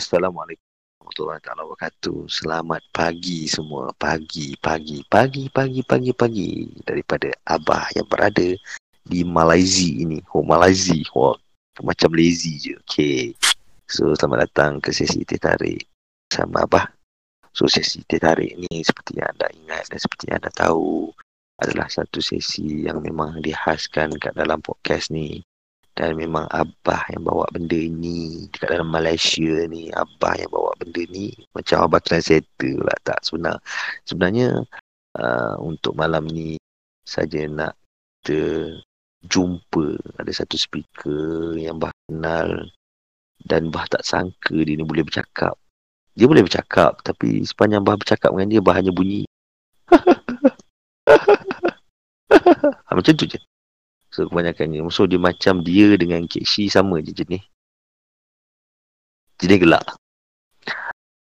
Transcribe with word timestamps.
Assalamualaikum 0.00 0.64
warahmatullahi 1.04 1.44
wabarakatuh. 1.44 2.24
Selamat 2.24 2.80
pagi 2.88 3.44
semua. 3.44 3.92
Pagi, 4.00 4.56
pagi, 4.56 5.04
pagi, 5.04 5.52
pagi, 5.52 5.84
pagi, 5.84 6.10
pagi 6.16 6.50
daripada 6.88 7.28
Abah 7.44 7.84
yang 7.92 8.08
berada 8.08 8.56
di 9.04 9.20
Malaysia 9.28 9.92
ini. 9.92 10.24
Oh, 10.32 10.40
Malaysia. 10.40 10.96
Wah, 11.12 11.36
macam 11.84 12.16
lazy 12.16 12.56
je. 12.56 12.80
Okay. 12.88 13.36
So, 13.92 14.16
selamat 14.16 14.48
datang 14.48 14.80
ke 14.80 14.88
sesi 14.88 15.20
teh 15.28 15.36
tarik 15.36 15.84
sama 16.32 16.64
Abah. 16.64 16.88
So, 17.52 17.68
sesi 17.68 18.00
teh 18.08 18.16
tarik 18.16 18.56
ni 18.56 18.80
seperti 18.80 19.20
yang 19.20 19.28
anda 19.36 19.52
ingat 19.52 19.92
dan 19.92 20.00
seperti 20.00 20.32
yang 20.32 20.40
anda 20.40 20.52
tahu 20.56 21.12
adalah 21.60 21.92
satu 21.92 22.24
sesi 22.24 22.88
yang 22.88 23.04
memang 23.04 23.44
dihaskan 23.44 24.16
kat 24.16 24.32
dalam 24.32 24.64
podcast 24.64 25.12
ni 25.12 25.44
dan 25.98 26.16
memang 26.16 26.46
Abah 26.48 27.10
yang 27.10 27.26
bawa 27.26 27.44
benda 27.50 27.76
ni 27.76 28.46
dekat 28.54 28.78
dalam 28.78 28.88
Malaysia 28.88 29.66
ni 29.66 29.90
Abah 29.90 30.38
yang 30.38 30.50
bawa 30.50 30.70
benda 30.78 31.02
ni 31.10 31.34
macam 31.52 31.86
Abah 31.86 32.00
translator 32.00 32.76
lah 32.80 32.98
tak 33.02 33.18
sebenar. 33.26 33.58
Sebenarnya 34.06 34.62
uh, 35.18 35.54
untuk 35.60 35.98
malam 35.98 36.30
ni 36.30 36.56
saja 37.02 37.42
nak 37.50 37.74
kita 38.20 38.76
jumpa 39.24 39.96
ada 40.20 40.32
satu 40.32 40.56
speaker 40.56 41.56
yang 41.56 41.80
Bah 41.80 41.92
kenal 42.06 42.70
dan 43.44 43.72
Bah 43.72 43.88
tak 43.88 44.04
sangka 44.04 44.52
dia 44.52 44.76
ni 44.76 44.84
boleh 44.84 45.02
bercakap. 45.02 45.56
Dia 46.14 46.28
boleh 46.28 46.44
bercakap 46.44 47.00
tapi 47.02 47.42
sepanjang 47.42 47.82
Bah 47.82 47.96
bercakap 47.96 48.30
dengan 48.36 48.48
dia 48.52 48.60
Bah 48.60 48.76
hanya 48.76 48.92
bunyi. 48.92 49.24
Macam 52.94 53.16
tu 53.16 53.24
je 53.24 53.40
So 54.10 54.26
kebanyakannya. 54.26 54.82
So 54.90 55.06
dia 55.06 55.22
macam 55.22 55.62
dia 55.62 55.94
dengan 55.94 56.26
Keshi 56.26 56.66
sama 56.66 56.98
je 56.98 57.14
jenis. 57.14 57.42
Jenis 59.38 59.58
gelak. 59.62 59.86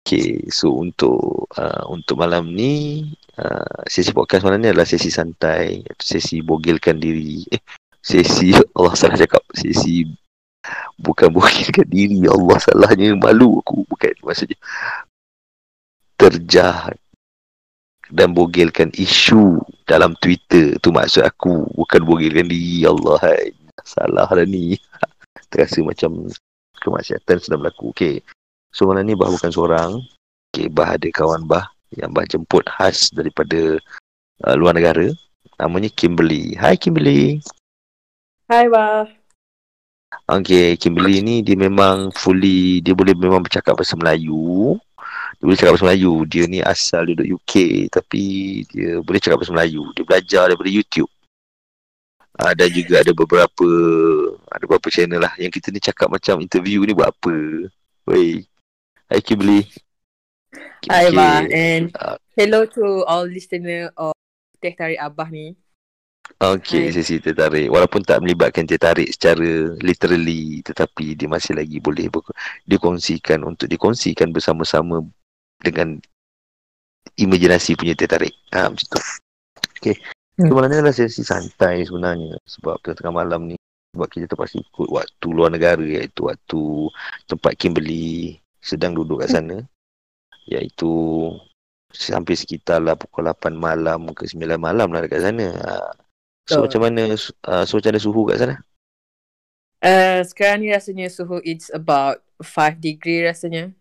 Okay 0.08 0.48
So 0.48 0.72
untuk 0.72 1.52
uh, 1.60 1.84
Untuk 1.92 2.16
malam 2.18 2.56
ni 2.56 3.04
uh, 3.38 3.84
Sesi 3.86 4.16
podcast 4.16 4.48
malam 4.48 4.64
ni 4.64 4.72
adalah 4.72 4.88
sesi 4.88 5.12
santai 5.12 5.84
Sesi 6.00 6.40
bogilkan 6.40 6.98
diri. 6.98 7.44
Eh 7.52 7.62
Sesi 8.00 8.56
Allah 8.80 8.96
salah 8.96 9.20
cakap. 9.20 9.44
Sesi 9.52 10.08
Bukan 10.98 11.28
bogilkan 11.32 11.88
diri. 11.92 12.24
Allah 12.26 12.58
salahnya 12.64 13.20
Malu 13.20 13.60
aku. 13.60 13.84
Bukan 13.84 14.16
maksudnya 14.24 14.58
Terjah 16.18 16.96
dan 18.12 18.32
bogilkan 18.32 18.92
isu 18.96 19.60
dalam 19.88 20.16
Twitter. 20.24 20.80
Tu 20.80 20.90
maksud 20.92 21.24
aku. 21.24 21.68
Bukan 21.76 22.02
bogilkan 22.08 22.48
diri. 22.48 22.88
Allah 22.88 23.20
hai. 23.24 23.52
salah 23.88 24.28
dah 24.28 24.48
ni. 24.48 24.76
Terasa 25.52 25.80
macam 25.80 26.28
kemaksiatan 26.84 27.40
sedang 27.40 27.64
berlaku. 27.64 27.96
Okey. 27.96 28.20
So 28.72 28.88
malam 28.88 29.08
ni 29.08 29.16
bah 29.16 29.32
bukan 29.32 29.52
seorang. 29.52 29.92
Okey 30.52 30.68
bah 30.72 30.96
ada 30.96 31.08
kawan 31.12 31.48
bah 31.48 31.72
yang 31.96 32.12
bah 32.12 32.28
jemput 32.28 32.68
khas 32.68 33.12
daripada 33.16 33.80
uh, 34.44 34.56
luar 34.60 34.76
negara. 34.76 35.08
Namanya 35.58 35.88
Kimberly. 35.96 36.56
Hai 36.60 36.76
Kimberly. 36.76 37.40
Hai 38.52 38.68
bah. 38.68 39.08
Okay, 40.28 40.80
Kimberly 40.80 41.20
ni 41.20 41.36
dia 41.44 41.60
memang 41.60 42.16
fully, 42.16 42.80
dia 42.80 42.96
boleh 42.96 43.12
memang 43.12 43.44
bercakap 43.44 43.76
bahasa 43.76 43.96
Melayu 44.00 44.80
dia 45.38 45.46
boleh 45.46 45.58
cakap 45.58 45.72
bahasa 45.78 45.86
Melayu. 45.86 46.14
Dia 46.26 46.44
ni 46.50 46.60
asal 46.66 47.14
duduk 47.14 47.38
UK 47.38 47.54
tapi 47.94 48.22
dia 48.74 48.98
boleh 49.06 49.22
cakap 49.22 49.38
bahasa 49.38 49.54
Melayu. 49.54 49.84
Dia 49.94 50.04
belajar 50.04 50.44
daripada 50.50 50.72
YouTube. 50.74 51.12
Uh, 52.38 52.54
dan 52.54 52.70
juga 52.70 53.02
ada 53.02 53.12
beberapa 53.14 53.70
ada 54.50 54.64
beberapa 54.66 54.94
channel 54.94 55.22
lah 55.22 55.34
yang 55.42 55.50
kita 55.50 55.74
ni 55.74 55.82
cakap 55.82 56.10
macam 56.10 56.42
interview 56.42 56.82
ni 56.86 56.94
buat 56.94 57.14
apa. 57.14 57.38
Wey. 58.10 58.46
Hai 59.10 59.22
Kimberly. 59.22 59.62
Hai 60.90 61.14
Ma 61.14 61.46
and 61.50 61.94
uh, 62.02 62.18
hello 62.34 62.66
to 62.66 63.06
all 63.06 63.26
listener 63.26 63.94
of 63.98 64.14
Teh 64.58 64.74
Tarik 64.74 65.02
Abah 65.02 65.30
ni. 65.30 65.54
Okay, 66.38 66.90
Hai. 66.90 66.94
sesi 66.94 67.18
tertarik. 67.18 67.70
Walaupun 67.70 68.06
tak 68.06 68.22
melibatkan 68.22 68.66
tertarik 68.66 69.10
secara 69.10 69.74
literally 69.82 70.62
tetapi 70.66 71.18
dia 71.18 71.26
masih 71.30 71.58
lagi 71.58 71.82
boleh 71.82 72.10
ber- 72.10 72.36
dikongsikan 72.70 73.42
untuk 73.48 73.66
dikongsikan 73.66 74.30
bersama-sama 74.30 75.02
dengan 75.62 75.98
imajinasi 77.18 77.78
punya 77.78 77.98
tertarik. 77.98 78.34
Ha, 78.54 78.70
macam 78.70 78.88
tu. 78.88 79.00
Okay. 79.78 79.96
Hmm. 80.38 80.54
Sebenarnya 80.54 80.86
adalah 80.86 80.96
sesi 80.96 81.26
santai 81.26 81.86
sebenarnya. 81.86 82.38
Sebab 82.46 82.82
tengah 82.84 83.14
malam 83.14 83.54
ni. 83.54 83.56
Sebab 83.96 84.08
kita 84.14 84.26
terpaksa 84.30 84.62
ikut 84.62 84.90
waktu 84.94 85.28
luar 85.34 85.50
negara 85.50 85.82
iaitu 85.82 86.30
waktu 86.30 86.92
tempat 87.26 87.58
Kimberly 87.58 88.38
sedang 88.62 88.94
duduk 88.94 89.26
kat 89.26 89.34
sana. 89.34 89.66
Iaitu 90.46 90.94
sampai 91.92 92.36
sekitar 92.36 92.84
lah 92.84 93.00
pukul 93.00 93.32
8 93.32 93.56
malam 93.56 94.12
ke 94.12 94.28
9 94.28 94.60
malam 94.60 94.92
lah 94.92 95.02
dekat 95.02 95.24
sana. 95.24 95.48
Ha. 95.56 95.74
So 96.48 96.64
oh. 96.64 96.70
macam 96.70 96.82
mana 96.86 97.16
uh, 97.48 97.64
so 97.68 97.80
macam 97.80 97.90
mana 97.92 98.00
suhu 98.00 98.22
kat 98.30 98.38
sana? 98.40 98.56
Uh, 99.78 100.26
sekarang 100.26 100.66
ni 100.66 100.74
rasanya 100.74 101.06
suhu 101.10 101.38
it's 101.46 101.70
about 101.74 102.22
5 102.42 102.78
degree 102.82 103.26
rasanya. 103.26 103.77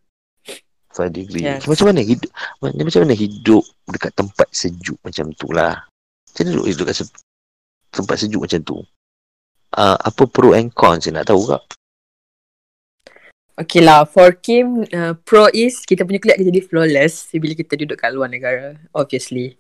5 0.97 1.13
degree. 1.13 1.45
Yes. 1.45 1.69
Macam 1.69 1.93
mana 1.93 2.01
hidup 2.01 2.33
macam 2.65 3.01
mana 3.05 3.15
hidup 3.15 3.63
dekat 3.85 4.13
tempat 4.17 4.49
sejuk 4.49 4.97
macam 5.05 5.29
tu 5.37 5.53
lah. 5.53 5.85
Macam 6.33 6.43
mana 6.49 6.65
hidup 6.65 6.89
dekat 6.89 6.97
se- 7.05 7.25
tempat 7.93 8.17
sejuk 8.17 8.41
macam 8.41 8.61
tu? 8.65 8.79
Uh, 9.77 9.97
apa 10.01 10.25
pro 10.25 10.57
and 10.57 10.73
cons 10.73 11.05
saya 11.05 11.21
nak 11.21 11.29
tahu 11.29 11.45
kak? 11.53 11.61
Okay 13.57 13.81
lah, 13.81 14.05
for 14.05 14.37
Kim, 14.37 14.85
uh, 14.93 15.17
pro 15.25 15.49
is 15.49 15.81
kita 15.89 16.05
punya 16.05 16.21
kulit 16.21 16.37
akan 16.37 16.49
jadi 16.53 16.61
flawless 16.61 17.33
bila 17.33 17.57
kita 17.57 17.73
duduk 17.81 17.97
kat 17.97 18.13
luar 18.13 18.29
negara, 18.29 18.77
obviously. 18.93 19.57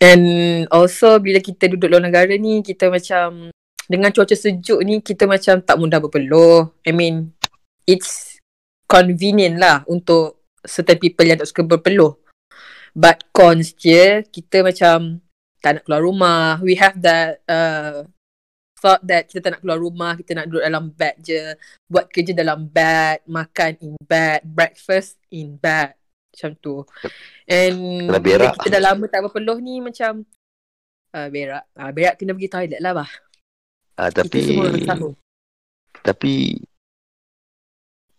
And 0.00 0.68
also 0.68 1.16
bila 1.20 1.40
kita 1.40 1.72
duduk 1.72 1.88
luar 1.88 2.04
negara 2.04 2.36
ni, 2.36 2.60
kita 2.60 2.92
macam 2.92 3.48
dengan 3.88 4.12
cuaca 4.12 4.36
sejuk 4.36 4.80
ni, 4.84 5.00
kita 5.00 5.24
macam 5.24 5.64
tak 5.64 5.76
mudah 5.80 6.04
berpeluh. 6.04 6.68
I 6.84 6.92
mean, 6.92 7.32
it's 7.88 8.39
convenient 8.90 9.54
lah 9.54 9.86
untuk 9.86 10.42
certain 10.66 10.98
people 10.98 11.22
yang 11.22 11.38
tak 11.38 11.46
suka 11.46 11.62
berpeluh. 11.62 12.18
But 12.90 13.30
cons 13.30 13.70
je, 13.78 14.26
kita 14.26 14.66
macam 14.66 15.22
tak 15.62 15.78
nak 15.78 15.82
keluar 15.86 16.02
rumah. 16.02 16.58
We 16.58 16.74
have 16.74 16.98
that 17.06 17.38
uh, 17.46 18.02
thought 18.82 19.06
that 19.06 19.30
kita 19.30 19.46
tak 19.46 19.50
nak 19.54 19.60
keluar 19.62 19.78
rumah, 19.78 20.18
kita 20.18 20.34
nak 20.34 20.50
duduk 20.50 20.66
dalam 20.66 20.90
bed 20.90 21.14
je. 21.22 21.54
Buat 21.86 22.10
kerja 22.10 22.34
dalam 22.34 22.66
bed, 22.66 23.22
makan 23.30 23.78
in 23.78 23.94
bed, 24.02 24.42
breakfast 24.42 25.22
in 25.30 25.54
bed. 25.54 25.94
Macam 26.34 26.50
tu. 26.58 26.82
And 27.46 28.10
bila 28.10 28.50
kita 28.58 28.74
dah 28.74 28.82
lama 28.90 29.06
tak 29.06 29.22
berpeluh 29.22 29.62
ni 29.62 29.78
macam 29.78 30.26
uh, 31.14 31.28
berak. 31.30 31.70
Uh, 31.78 31.90
berak 31.94 32.18
kena 32.18 32.34
pergi 32.34 32.50
toilet 32.50 32.80
lah 32.82 32.92
bah. 32.96 33.10
Uh, 34.00 34.10
tapi, 34.10 34.56
tapi 36.02 36.34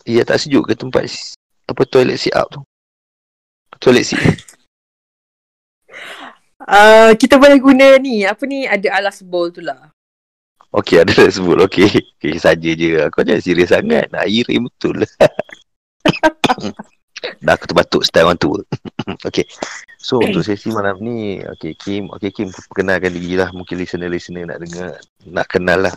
Ya 0.06 0.26
tak 0.26 0.42
sejuk 0.42 0.66
ke 0.66 0.74
tempat 0.74 1.06
apa 1.70 1.82
toilet 1.88 2.18
sit 2.18 2.34
up 2.34 2.50
tu? 2.52 2.62
Toilet 3.80 4.04
sit. 4.04 4.20
Uh, 6.62 7.14
kita 7.22 7.38
boleh 7.38 7.58
guna 7.62 7.96
ni. 8.02 8.28
Apa 8.28 8.44
ni? 8.50 8.68
Ada 8.68 9.00
alas 9.00 9.24
bowl 9.24 9.54
tu 9.54 9.62
lah. 9.64 9.94
Okay 10.72 11.04
ada 11.04 11.12
alas 11.20 11.36
bowl 11.36 11.60
Okay, 11.68 11.88
okay 12.18 12.40
saja 12.40 12.70
je. 12.76 13.08
Kau 13.14 13.24
jangan 13.24 13.44
serius 13.44 13.72
sangat. 13.72 14.12
Nak 14.12 14.28
iri 14.28 14.60
betul. 14.60 15.00
Dah 17.46 17.54
aku 17.54 17.70
terbatuk 17.70 18.02
Style 18.02 18.26
orang 18.26 18.42
tua. 18.42 18.60
Okay 19.30 19.46
So 20.02 20.18
untuk 20.18 20.42
sesi 20.42 20.74
malam 20.74 20.98
ni 21.06 21.38
Okay 21.58 21.78
Kim 21.78 22.10
Okay 22.18 22.34
Kim 22.34 22.50
Perkenalkan 22.50 23.14
diri 23.14 23.38
lah. 23.38 23.54
Mungkin 23.54 23.78
listener-listener 23.78 24.50
nak 24.50 24.58
dengar 24.58 24.98
Nak 25.30 25.46
kenal 25.46 25.86
lah 25.86 25.94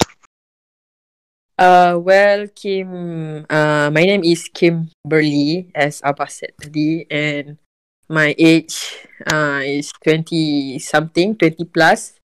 Uh, 1.55 1.95
well, 2.03 2.47
Kim, 2.51 3.47
uh, 3.49 3.87
my 3.95 4.03
name 4.03 4.25
is 4.25 4.51
Kim 4.51 4.91
Burley, 5.07 5.71
as 5.75 6.03
Abba 6.03 6.27
said 6.27 6.51
tadi, 6.59 7.07
and 7.07 7.63
my 8.11 8.35
age 8.35 9.07
uh, 9.31 9.63
is 9.63 9.95
20 10.03 10.83
something, 10.83 11.39
20 11.39 11.63
plus. 11.71 12.19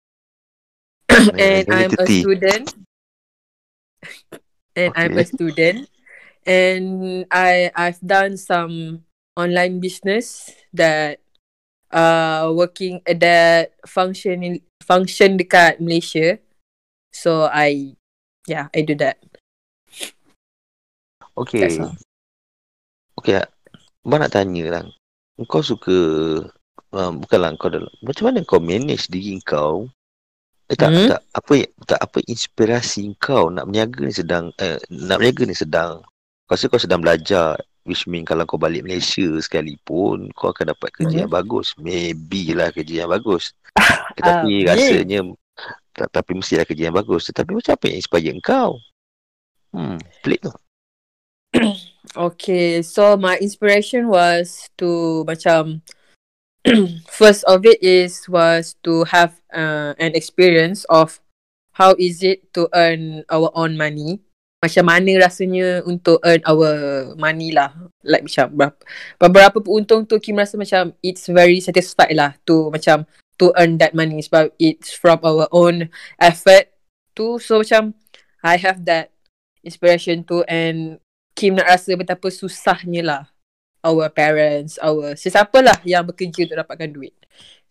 and 1.39 1.65
I'm 1.71 1.95
a 1.95 2.07
student. 2.11 2.75
and 4.75 4.91
okay. 4.91 4.99
I'm 4.99 5.15
a 5.19 5.25
student. 5.25 5.87
And 6.43 7.27
I, 7.31 7.71
I've 7.77 8.01
done 8.03 8.37
some 8.37 9.05
online 9.37 9.79
business 9.79 10.51
that 10.75 11.21
uh 11.91 12.51
working 12.55 13.03
that 13.07 13.75
function 13.87 14.59
function 14.83 15.39
dekat 15.39 15.79
Malaysia. 15.79 16.39
So 17.11 17.51
I 17.51 17.95
yeah, 18.51 18.67
I 18.75 18.83
do 18.83 18.99
that. 18.99 19.23
Okay. 21.39 21.71
Okay, 23.17 23.41
Abang 24.03 24.21
nak 24.25 24.33
tanya 24.33 24.65
lah. 24.69 24.85
Kau 25.49 25.63
suka, 25.65 25.97
uh, 26.93 27.13
bukanlah 27.17 27.57
kau 27.57 27.73
dalam, 27.73 27.89
macam 28.05 28.29
mana 28.29 28.45
kau 28.45 28.61
manage 28.61 29.09
diri 29.09 29.41
kau? 29.41 29.89
Eh 30.71 30.77
tak, 30.79 30.95
hmm? 30.95 31.09
tak, 31.11 31.21
apa 31.35 31.55
tak 31.83 31.99
apa 31.99 32.19
inspirasi 32.31 33.13
kau 33.19 33.51
nak 33.51 33.67
berniaga 33.67 34.07
ni 34.07 34.15
sedang, 34.15 34.55
eh, 34.63 34.79
nak 34.95 35.19
berniaga 35.19 35.43
ni 35.43 35.57
sedang 35.57 35.99
Kau 36.47 36.55
rasa 36.55 36.71
kau 36.71 36.79
sedang 36.79 37.03
belajar 37.03 37.59
Which 37.83 38.07
mean 38.07 38.23
kalau 38.23 38.47
kau 38.47 38.55
balik 38.55 38.87
Malaysia 38.87 39.27
sekalipun 39.43 40.31
Kau 40.31 40.55
akan 40.55 40.71
dapat 40.71 40.95
kerja 40.95 41.17
Mhm. 41.17 41.23
yang 41.27 41.33
bagus 41.33 41.75
Maybe 41.75 42.55
lah 42.55 42.71
kerja 42.71 43.03
yang 43.03 43.11
bagus 43.11 43.51
Tetapi 44.21 44.63
Amin. 44.63 44.69
rasanya 44.71 45.21
Tapi 45.95 46.33
mestilah 46.39 46.65
kerja 46.65 46.89
yang 46.89 46.97
bagus 46.97 47.29
Tetapi 47.29 47.51
macam 47.51 47.73
apa 47.75 47.85
yang 47.91 47.97
inspire 47.99 48.33
kau? 48.41 48.71
Hmm, 49.75 49.99
pelik 50.23 50.47
tu 50.47 50.53
Okay, 52.17 52.83
so 52.83 53.15
my 53.15 53.39
inspiration 53.39 54.11
was 54.11 54.67
to 54.79 55.23
macam 55.31 55.83
first 57.21 57.47
of 57.47 57.63
it 57.65 57.79
is 57.79 58.27
was 58.27 58.75
to 58.83 59.05
have 59.09 59.39
uh, 59.55 59.95
an 59.99 60.13
experience 60.19 60.85
of 60.91 61.23
how 61.73 61.95
is 61.97 62.23
it 62.27 62.53
to 62.53 62.69
earn 62.75 63.23
our 63.31 63.49
own 63.55 63.77
money. 63.79 64.21
Macam 64.61 64.93
mana 64.93 65.25
rasanya 65.25 65.81
untuk 65.89 66.21
earn 66.21 66.45
our 66.45 66.73
money 67.17 67.49
lah. 67.49 67.73
Like 68.05 68.29
macam 68.29 68.53
berapa, 68.53 68.77
beberapa 69.17 69.59
untung 69.73 70.05
tu 70.05 70.21
Kim 70.21 70.37
rasa 70.37 70.61
macam 70.61 70.93
it's 71.01 71.25
very 71.33 71.65
satisfied 71.65 72.13
lah 72.13 72.37
to 72.45 72.69
macam 72.69 73.09
to 73.41 73.57
earn 73.57 73.81
that 73.81 73.97
money 73.97 74.21
sebab 74.21 74.53
it's 74.61 74.93
from 74.93 75.19
our 75.25 75.49
own 75.51 75.89
effort 76.21 76.69
tu. 77.17 77.41
So 77.41 77.65
macam 77.65 77.97
I 78.45 78.61
have 78.61 78.85
that 78.85 79.17
inspiration 79.65 80.29
tu 80.29 80.45
and 80.45 81.01
Kim 81.33 81.57
nak 81.57 81.73
rasa 81.73 81.97
betapa 81.97 82.29
susahnya 82.29 83.01
lah 83.01 83.23
our 83.81 84.13
parents, 84.13 84.77
our 84.85 85.17
sesiapa 85.17 85.65
lah 85.65 85.81
yang 85.89 86.05
bekerja 86.05 86.45
untuk 86.45 86.61
dapatkan 86.61 86.93
duit. 86.93 87.17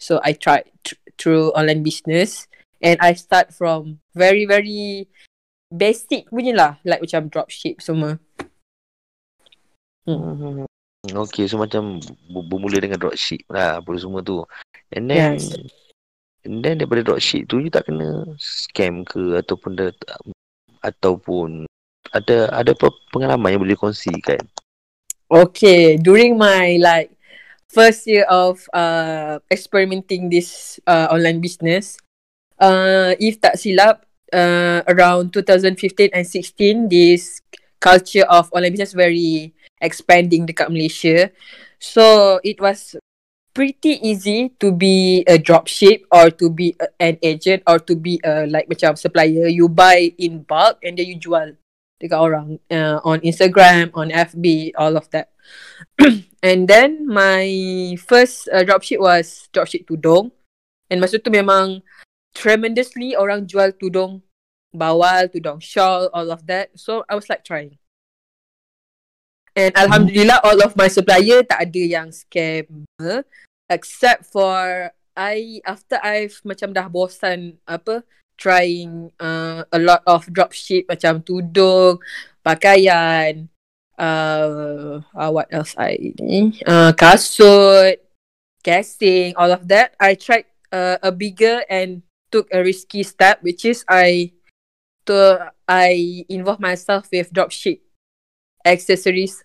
So 0.02 0.18
I 0.26 0.34
tried 0.34 0.74
tr- 0.82 0.98
through 1.22 1.54
online 1.54 1.86
business 1.86 2.50
and 2.82 2.98
I 2.98 3.14
start 3.14 3.54
from 3.54 4.02
very 4.18 4.50
very 4.50 5.06
basic 5.70 6.34
punya 6.34 6.58
lah 6.58 6.72
like 6.82 7.06
macam 7.06 7.30
dropship 7.30 7.78
semua. 7.86 8.18
Hmm. 10.10 10.66
Okay, 11.08 11.48
so 11.48 11.56
macam 11.56 12.04
ber- 12.28 12.44
bermula 12.44 12.76
dengan 12.84 13.00
dropship 13.00 13.48
lah 13.48 13.80
apa 13.80 13.88
semua 13.96 14.20
tu. 14.20 14.44
And 14.92 15.08
then 15.08 15.40
Yes. 15.40 15.56
and 16.44 16.60
then 16.60 16.76
daripada 16.76 17.08
dropship 17.08 17.48
tu 17.48 17.64
you 17.64 17.72
tak 17.72 17.88
kena 17.88 18.36
scam 18.36 19.08
ke 19.08 19.40
ataupun 19.40 19.80
ada 19.80 19.96
ataupun 20.84 21.64
ada 22.12 22.52
ada 22.52 22.72
apa 22.76 22.92
pengalaman 23.16 23.56
yang 23.56 23.64
boleh 23.64 23.80
kongsikan? 23.80 24.44
Okay, 25.32 25.96
during 25.96 26.36
my 26.36 26.76
like 26.84 27.16
first 27.72 28.04
year 28.04 28.28
of 28.28 28.60
uh 28.76 29.40
experimenting 29.48 30.28
this 30.28 30.82
uh 30.84 31.08
online 31.16 31.40
business, 31.40 31.96
uh 32.60 33.16
if 33.24 33.40
tak 33.40 33.56
silap, 33.56 34.04
uh 34.36 34.84
around 34.92 35.32
2015 35.32 36.12
and 36.12 36.28
16, 36.28 36.92
this 36.92 37.40
culture 37.80 38.28
of 38.28 38.52
online 38.52 38.76
business 38.76 38.92
very 38.92 39.56
expanding 39.82 40.46
dekat 40.46 40.70
Malaysia. 40.70 41.32
So 41.80 42.38
it 42.44 42.60
was 42.60 42.96
pretty 43.56 44.00
easy 44.00 44.56
to 44.60 44.72
be 44.72 45.24
a 45.28 45.40
dropship 45.40 46.04
or 46.12 46.30
to 46.32 46.50
be 46.52 46.76
a, 46.80 46.88
an 47.00 47.18
agent 47.24 47.64
or 47.68 47.80
to 47.80 47.96
be 47.96 48.20
a 48.24 48.46
like 48.48 48.70
macam 48.70 48.96
supplier. 48.96 49.48
You 49.48 49.68
buy 49.68 50.14
in 50.20 50.44
bulk 50.44 50.80
and 50.84 51.00
then 51.00 51.08
you 51.08 51.18
jual 51.18 51.56
dekat 52.00 52.20
orang 52.20 52.60
uh, 52.72 53.04
on 53.04 53.20
Instagram, 53.24 53.92
on 53.96 54.12
FB, 54.12 54.76
all 54.80 54.96
of 54.96 55.10
that. 55.12 55.32
and 56.44 56.68
then 56.68 57.08
my 57.08 57.48
first 58.00 58.48
uh, 58.52 58.64
dropship 58.64 59.00
was 59.00 59.50
dropship 59.52 59.88
tudung. 59.88 60.32
And 60.90 61.00
masa 61.04 61.22
tu 61.22 61.30
memang 61.30 61.84
tremendously 62.34 63.14
orang 63.16 63.46
jual 63.46 63.74
tudung 63.76 64.22
bawal, 64.74 65.30
tudung 65.30 65.62
shawl, 65.62 66.10
all 66.14 66.30
of 66.32 66.46
that. 66.48 66.74
So 66.78 67.04
I 67.10 67.16
was 67.16 67.30
like 67.30 67.44
trying. 67.44 67.79
And 69.58 69.74
Alhamdulillah 69.76 70.42
all 70.44 70.60
of 70.62 70.78
my 70.78 70.88
supplier 70.88 71.42
tak 71.46 71.70
ada 71.70 71.82
yang 71.82 72.10
scam. 72.14 72.86
Except 73.70 74.26
for 74.30 74.90
I 75.18 75.60
after 75.68 76.00
I've 76.00 76.40
macam 76.48 76.72
dah 76.72 76.88
bosan 76.88 77.60
apa 77.68 78.08
trying 78.40 79.12
uh, 79.20 79.68
a 79.68 79.80
lot 79.84 80.00
of 80.08 80.24
dropship 80.32 80.88
macam 80.88 81.20
tudung, 81.20 82.00
pakaian, 82.40 83.52
uh, 84.00 85.04
uh 85.04 85.30
what 85.30 85.52
else 85.52 85.76
I 85.76 86.16
ni? 86.16 86.56
Uh, 86.64 86.96
kasut, 86.96 88.00
casing, 88.64 89.36
all 89.36 89.52
of 89.52 89.68
that. 89.68 89.92
I 90.00 90.16
tried 90.16 90.48
uh, 90.72 91.04
a 91.04 91.12
bigger 91.12 91.68
and 91.68 92.02
took 92.32 92.48
a 92.56 92.64
risky 92.64 93.04
step, 93.04 93.44
which 93.44 93.68
is 93.68 93.84
I 93.92 94.32
to 95.04 95.52
I 95.68 96.24
involve 96.32 96.64
myself 96.64 97.12
with 97.12 97.36
dropship 97.36 97.84
accessories 98.66 99.44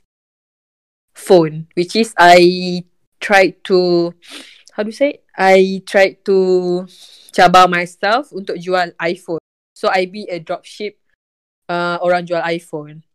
phone, 1.15 1.69
which 1.75 1.97
is 1.97 2.15
I 2.19 2.85
tried 3.21 3.63
to 3.65 4.13
how 4.75 4.83
do 4.83 4.91
you 4.91 4.99
say? 4.99 5.23
I 5.39 5.83
tried 5.87 6.27
to 6.27 6.87
cabar 7.31 7.71
myself 7.71 8.35
untuk 8.35 8.59
jual 8.59 8.91
iPhone. 8.99 9.43
So 9.75 9.87
I 9.91 10.07
be 10.07 10.27
a 10.27 10.43
dropship 10.43 10.99
uh, 11.71 12.03
orang 12.03 12.27
jual 12.27 12.43
iPhone. 12.43 13.07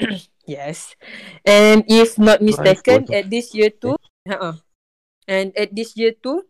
yes. 0.48 0.96
And 1.44 1.84
if 1.88 2.16
not 2.16 2.40
mistaken, 2.40 3.04
at 3.12 3.28
this 3.28 3.52
year 3.52 3.68
too, 3.68 4.00
uh-uh. 4.28 4.60
and 5.28 5.52
at 5.56 5.76
this 5.76 5.92
year 5.96 6.16
too, 6.16 6.48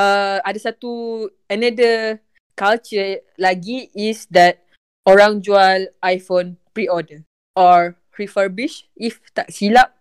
uh, 0.00 0.40
ada 0.44 0.56
satu 0.56 1.28
another 1.48 2.24
culture 2.56 3.20
lagi 3.36 3.92
is 3.92 4.24
that 4.32 4.64
orang 5.04 5.44
jual 5.44 5.88
iPhone 6.04 6.56
pre-order 6.72 7.24
or 7.56 7.96
refurbish 8.16 8.84
if 8.96 9.20
tak 9.32 9.48
silap. 9.52 9.94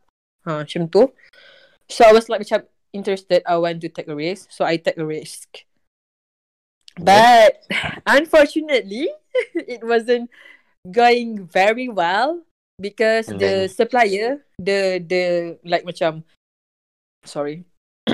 Ha, 0.43 0.65
macam 0.65 0.89
tu. 0.89 1.11
So 1.91 2.07
I 2.07 2.11
was 2.15 2.27
like 2.31 2.41
macam 2.41 2.65
interested. 2.95 3.43
I 3.45 3.55
want 3.59 3.79
to 3.83 3.89
take 3.91 4.07
a 4.07 4.15
risk. 4.15 4.51
So 4.51 4.65
I 4.65 4.77
take 4.77 4.97
a 4.97 5.05
risk. 5.05 5.63
But 6.99 7.63
unfortunately, 8.07 9.07
it 9.55 9.83
wasn't 9.83 10.27
going 10.89 11.47
very 11.47 11.87
well 11.87 12.43
because 12.79 13.29
And 13.29 13.39
the 13.39 13.53
then- 13.67 13.69
supplier, 13.69 14.29
the 14.59 14.99
the 14.99 15.23
like 15.63 15.87
macam 15.87 16.23
sorry. 17.23 17.63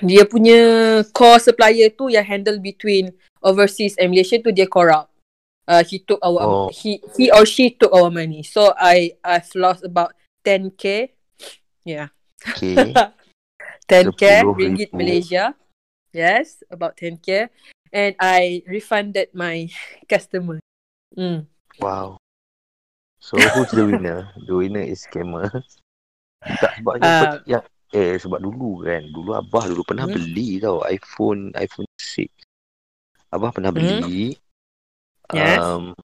dia 0.00 0.24
punya 0.24 0.60
core 1.12 1.42
supplier 1.42 1.92
tu 1.92 2.08
yang 2.08 2.24
handle 2.24 2.56
between 2.56 3.12
overseas 3.44 3.98
and 4.00 4.14
Malaysia 4.14 4.40
tu 4.40 4.48
dia 4.54 4.64
corrupt. 4.64 5.09
Uh, 5.70 5.86
he 5.86 6.02
took 6.02 6.18
our 6.18 6.42
Oh. 6.42 6.66
he 6.74 6.98
he 7.14 7.30
or 7.30 7.46
she 7.46 7.70
took 7.70 7.94
our 7.94 8.10
money. 8.10 8.42
So 8.42 8.74
I 8.74 9.14
I've 9.22 9.46
lost 9.54 9.86
about 9.86 10.18
10k. 10.42 11.14
Yeah. 11.86 12.10
Okay. 12.42 12.90
10k 13.90 14.18
10,000. 14.18 14.58
ringgit 14.58 14.90
Malaysia. 14.90 15.54
Yes, 16.10 16.66
about 16.74 16.98
10k. 16.98 17.46
And 17.94 18.18
I 18.18 18.66
refunded 18.66 19.30
my 19.30 19.70
customer. 20.10 20.58
Mm. 21.14 21.46
wow. 21.78 22.18
So 23.22 23.38
who's 23.38 23.70
the 23.70 23.86
winner? 23.86 24.34
The 24.42 24.54
winner 24.58 24.82
is 24.82 25.06
scammer. 25.06 25.46
tak 26.62 26.72
sebab 26.82 26.94
Uh, 26.98 27.36
yang 27.46 27.62
eh 27.92 28.16
sebab 28.16 28.40
dulu 28.42 28.82
kan, 28.86 29.06
dulu 29.12 29.36
abah 29.38 29.70
dulu 29.70 29.86
pernah 29.86 30.08
Hmm. 30.08 30.16
beli 30.18 30.58
tau 30.58 30.80
iPhone 30.88 31.52
iPhone 31.54 31.86
6. 31.94 32.26
Abah 33.30 33.54
pernah 33.54 33.70
Hmm. 33.70 34.02
Yes. 35.32 35.58
Um, 35.60 35.94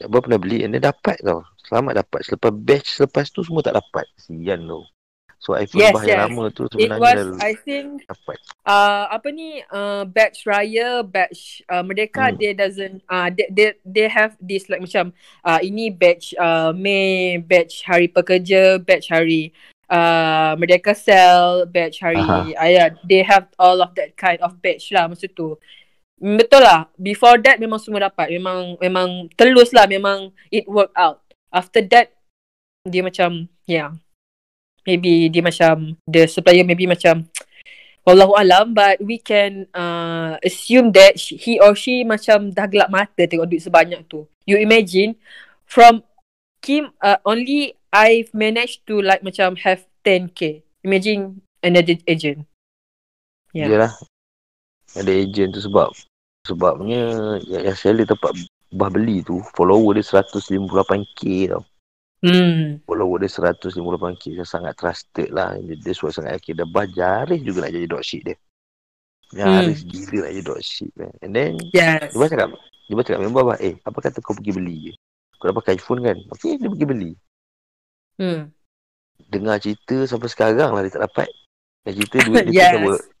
abah 0.00 0.20
pernah 0.24 0.40
beli 0.40 0.64
and 0.64 0.74
dia 0.74 0.90
dapat 0.90 1.20
tau. 1.22 1.46
Selamat 1.62 2.02
dapat. 2.02 2.20
Selepas 2.26 2.50
batch 2.52 2.88
selepas 2.98 3.24
tu 3.30 3.40
semua 3.42 3.62
tak 3.62 3.78
dapat. 3.78 4.04
Sian 4.18 4.66
tau. 4.66 4.82
So 5.42 5.58
iPhone 5.58 5.82
Yes, 5.82 5.90
abah 5.90 6.02
yang 6.06 6.14
yes. 6.14 6.24
lama 6.30 6.44
tu 6.54 6.62
It 6.62 6.70
sebenarnya 6.70 7.02
was 7.02 7.18
dah 7.18 7.42
I 7.42 7.52
think 7.66 7.86
dapat. 8.06 8.38
uh 8.62 9.04
apa 9.10 9.28
ni 9.34 9.58
uh 9.74 10.06
batch 10.06 10.46
raya 10.46 11.02
batch 11.02 11.66
uh, 11.66 11.82
Merdeka 11.82 12.30
Hmm. 12.30 12.38
they 12.38 12.54
doesn't 12.54 13.02
uh 13.10 13.26
they, 13.26 13.50
they 13.50 13.68
they 13.82 14.06
have 14.06 14.38
this 14.38 14.70
like 14.70 14.78
macam 14.78 15.10
uh 15.42 15.58
ini 15.58 15.90
batch 15.90 16.30
uh 16.38 16.70
Mei 16.70 17.42
batch 17.42 17.82
hari 17.82 18.06
pekerja 18.06 18.78
batch 18.78 19.10
hari 19.10 19.50
uh 19.90 20.54
Merdeka 20.54 20.94
Sell 20.94 21.66
batch 21.66 21.98
hari 21.98 22.22
uh, 22.22 22.46
yeah, 22.70 22.94
they 23.02 23.26
have 23.26 23.50
all 23.58 23.82
of 23.82 23.90
that 23.98 24.14
kind 24.14 24.38
of 24.46 24.54
batch 24.62 24.94
lah 24.94 25.10
masa 25.10 25.26
tu 25.26 25.58
betul 26.22 26.62
lah 26.62 26.86
before 26.94 27.42
that 27.42 27.58
memang 27.58 27.82
semua 27.82 28.06
dapat 28.06 28.30
memang 28.30 28.78
memang 28.78 29.26
telus 29.34 29.74
lah 29.74 29.90
memang 29.90 30.30
it 30.54 30.62
work 30.70 30.94
out 30.94 31.18
after 31.50 31.82
that 31.82 32.14
dia 32.86 33.02
macam 33.02 33.50
yeah 33.66 33.90
maybe 34.86 35.26
dia 35.26 35.42
macam 35.42 35.98
the 36.06 36.30
supplier 36.30 36.62
maybe 36.62 36.86
macam 36.86 37.26
Wallahu 38.06 38.34
alam 38.34 38.74
but 38.74 38.98
we 38.98 39.14
can 39.14 39.70
uh, 39.70 40.34
assume 40.42 40.90
that 40.90 41.14
he 41.14 41.62
or 41.62 41.70
she 41.78 42.02
macam 42.02 42.50
dah 42.50 42.66
gelap 42.66 42.90
mata 42.90 43.22
tengok 43.30 43.46
duit 43.46 43.62
sebanyak 43.62 44.02
tu. 44.10 44.26
You 44.42 44.58
imagine 44.58 45.14
from 45.70 46.02
Kim 46.58 46.90
uh, 46.98 47.22
only 47.22 47.78
I've 47.94 48.34
managed 48.34 48.90
to 48.90 48.98
like 48.98 49.22
macam 49.22 49.54
have 49.62 49.86
10k. 50.02 50.66
Imagine 50.82 51.46
another 51.62 51.94
agent. 52.10 52.42
Yeah. 53.54 53.70
Yalah. 53.70 53.94
Ada 54.98 55.10
agent 55.22 55.54
tu 55.54 55.62
sebab 55.62 55.94
sebabnya 56.42 57.00
yang, 57.46 57.72
yang 57.72 57.78
seller 57.78 58.06
tempat 58.06 58.34
bah 58.72 58.88
beli 58.88 59.20
tu 59.22 59.38
follower 59.52 59.94
dia 59.94 60.04
158k 60.04 61.52
tau. 61.52 61.62
Hmm. 62.22 62.78
Follower 62.86 63.18
dia 63.18 63.26
158k 63.26 64.38
Dia 64.38 64.46
sangat 64.46 64.78
trusted 64.78 65.34
lah 65.34 65.58
Dia, 65.58 65.74
dia 65.74 65.90
suara 65.90 66.14
sangat 66.14 66.38
yakin 66.38 66.62
Dan 66.62 66.68
bah 66.70 66.86
Jaris 66.86 67.42
juga 67.42 67.66
nak 67.66 67.74
jadi 67.74 67.86
dropship 67.90 68.22
dia 68.22 68.36
Jaris 69.34 69.82
hmm. 69.82 69.90
gila 69.90 70.18
nak 70.22 70.30
jadi 70.30 70.44
dropship 70.46 70.90
kan 70.94 71.10
And 71.18 71.32
then 71.34 71.58
Yes. 71.74 72.14
Dia 72.14 72.18
baca 72.22 72.34
kat 72.38 72.48
Dia 72.86 72.94
baca 72.94 73.10
kat 73.10 73.20
member 73.26 73.42
bah 73.42 73.58
Eh 73.58 73.74
apa 73.82 73.98
kata 73.98 74.22
kau 74.22 74.38
pergi 74.38 74.54
beli 74.54 74.76
je 74.86 74.92
Kau 75.34 75.50
dah 75.50 75.56
pakai 75.58 75.74
iPhone 75.74 75.98
kan 76.06 76.14
Okay 76.38 76.62
dia 76.62 76.70
pergi 76.70 76.86
beli 76.86 77.12
Hmm. 78.22 78.54
Dengar 79.26 79.58
cerita 79.58 80.06
sampai 80.06 80.30
sekarang 80.30 80.78
lah 80.78 80.82
Dia 80.86 80.94
tak 80.94 81.10
dapat 81.10 81.26
Dengar 81.82 81.94
cerita 81.98 82.16
duit 82.22 82.44
dia 82.46 82.54
Yes. 82.54 82.70
yes. 82.70 83.02
tak 83.02 83.11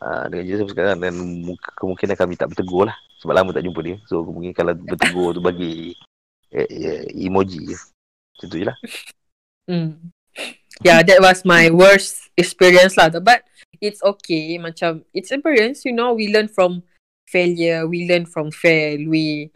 Ah, 0.00 0.24
dengan 0.32 0.64
sampai 0.64 0.72
sekarang 0.72 0.96
dan 0.96 1.12
mu- 1.12 1.60
kemungkinan 1.76 2.16
kami 2.16 2.32
tak 2.32 2.48
bertegur 2.48 2.88
lah 2.88 2.96
sebab 3.20 3.36
lama 3.36 3.52
tak 3.52 3.68
jumpa 3.68 3.80
dia. 3.84 3.96
So 4.08 4.24
mungkin 4.24 4.56
kalau 4.56 4.72
bertegur 4.72 5.36
tu 5.36 5.44
bagi 5.44 5.92
eh, 6.48 6.64
eh, 6.64 7.04
emoji 7.28 7.68
je. 7.68 7.76
Macam 7.76 8.46
tu 8.48 8.56
je 8.56 8.64
lah. 8.64 8.76
Hmm. 9.68 10.10
Yeah, 10.80 11.04
that 11.04 11.20
was 11.20 11.44
my 11.44 11.68
worst 11.68 12.32
experience 12.40 12.96
lah. 12.96 13.12
But 13.20 13.44
it's 13.84 14.00
okay. 14.00 14.56
Macam, 14.56 15.04
it's 15.12 15.28
experience, 15.28 15.84
you 15.84 15.92
know. 15.92 16.16
We 16.16 16.32
learn 16.32 16.48
from 16.48 16.88
failure. 17.28 17.84
We 17.84 18.08
learn 18.08 18.24
from 18.24 18.48
fail. 18.48 19.04
We, 19.04 19.52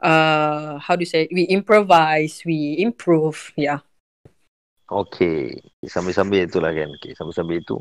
uh, 0.00 0.80
how 0.80 0.96
do 0.96 1.04
you 1.04 1.10
say, 1.10 1.28
we 1.28 1.44
improvise. 1.52 2.40
We 2.48 2.80
improve. 2.80 3.52
Yeah. 3.60 3.84
Okay. 4.88 5.60
Sambil-sambil 5.84 6.48
tu 6.48 6.64
lah 6.64 6.72
kan. 6.72 6.88
Okay. 6.96 7.12
Sambil-sambil 7.12 7.60
tu. 7.68 7.76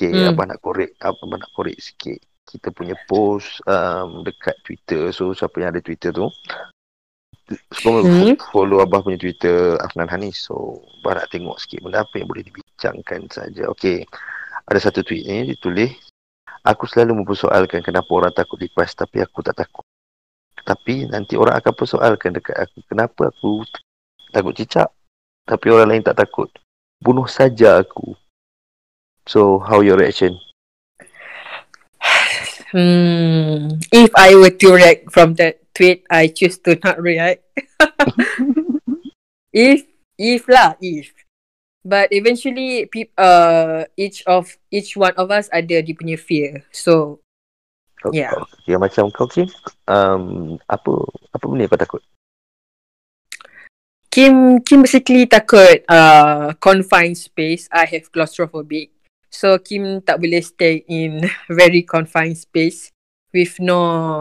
Okay. 0.00 0.16
Hmm. 0.16 0.32
Abang 0.32 0.48
nak 0.48 0.64
korek. 0.64 0.96
Abang 1.04 1.36
nak 1.36 1.52
korek 1.52 1.76
sikit. 1.76 2.16
Kita 2.48 2.72
punya 2.72 2.96
post 3.04 3.60
um, 3.68 4.24
dekat 4.24 4.56
Twitter. 4.64 5.12
So 5.12 5.36
siapa 5.36 5.60
yang 5.60 5.76
ada 5.76 5.84
Twitter 5.84 6.08
tu. 6.08 6.32
Semua 7.76 8.00
Hmm. 8.00 8.38
follow 8.48 8.80
Abah 8.80 9.04
punya 9.04 9.20
Twitter 9.20 9.76
Afnan 9.76 10.08
Hanis. 10.08 10.48
So 10.48 10.80
Abah 11.04 11.20
nak 11.20 11.28
tengok 11.28 11.60
sikit 11.60 11.84
benda 11.84 12.00
apa 12.00 12.16
yang 12.16 12.32
boleh 12.32 12.48
dibincangkan 12.48 13.28
saja. 13.28 13.68
Okay. 13.76 14.08
Ada 14.64 14.88
satu 14.88 15.04
tweet 15.04 15.28
ni 15.28 15.52
dia 15.52 15.56
tulis. 15.60 15.92
Aku 16.64 16.88
selalu 16.88 17.20
mempersoalkan 17.20 17.84
kenapa 17.84 18.08
orang 18.08 18.32
takut 18.32 18.56
request 18.56 18.96
tapi 18.96 19.20
aku 19.20 19.44
tak 19.44 19.60
takut. 19.60 19.84
Tapi 20.64 21.08
nanti 21.12 21.36
orang 21.36 21.60
akan 21.60 21.72
persoalkan 21.76 22.36
dekat 22.40 22.56
aku 22.56 22.84
kenapa 22.88 23.28
aku 23.28 23.64
takut 24.32 24.56
cicak 24.56 24.88
tapi 25.44 25.66
orang 25.68 25.92
lain 25.92 26.04
tak 26.08 26.16
takut. 26.16 26.48
Bunuh 27.00 27.28
saja 27.28 27.80
aku. 27.80 28.16
So 29.26 29.58
how 29.60 29.80
your 29.80 29.96
reaction? 29.96 30.38
Hmm. 32.70 33.82
If 33.90 34.10
I 34.14 34.34
were 34.34 34.54
to 34.54 34.68
react 34.72 35.10
from 35.10 35.34
that 35.42 35.58
tweet, 35.74 36.06
I 36.10 36.28
choose 36.28 36.58
to 36.64 36.78
not 36.84 37.02
react. 37.02 37.42
if, 39.52 39.86
if 40.18 40.46
lah, 40.46 40.74
if. 40.80 41.10
But 41.84 42.12
eventually, 42.12 42.86
peop, 42.86 43.10
uh, 43.16 43.84
each 43.96 44.22
of 44.28 44.52
each 44.70 44.96
one 44.96 45.16
of 45.16 45.32
us 45.32 45.48
ada 45.48 45.80
dia 45.80 45.96
punya 45.96 46.20
fear. 46.20 46.62
So, 46.70 47.24
Kau, 48.00 48.12
Yeah. 48.16 48.32
kau, 48.32 48.80
macam 48.80 49.12
kau 49.12 49.28
Kim, 49.28 49.48
um, 49.84 50.56
apa 50.72 50.92
apa 51.36 51.44
benda 51.44 51.68
kau 51.68 51.76
takut? 51.76 52.02
Kim 54.08 54.58
Kim 54.64 54.82
basically 54.82 55.28
takut 55.28 55.84
uh 55.84 56.56
confined 56.58 57.20
space. 57.20 57.68
I 57.68 57.84
have 57.84 58.08
claustrophobic. 58.08 58.99
So 59.30 59.56
Kim 59.62 60.02
tak 60.02 60.18
boleh 60.18 60.42
stay 60.42 60.82
in 60.86 61.22
very 61.48 61.86
confined 61.86 62.34
space 62.36 62.90
with 63.30 63.62
no 63.62 63.78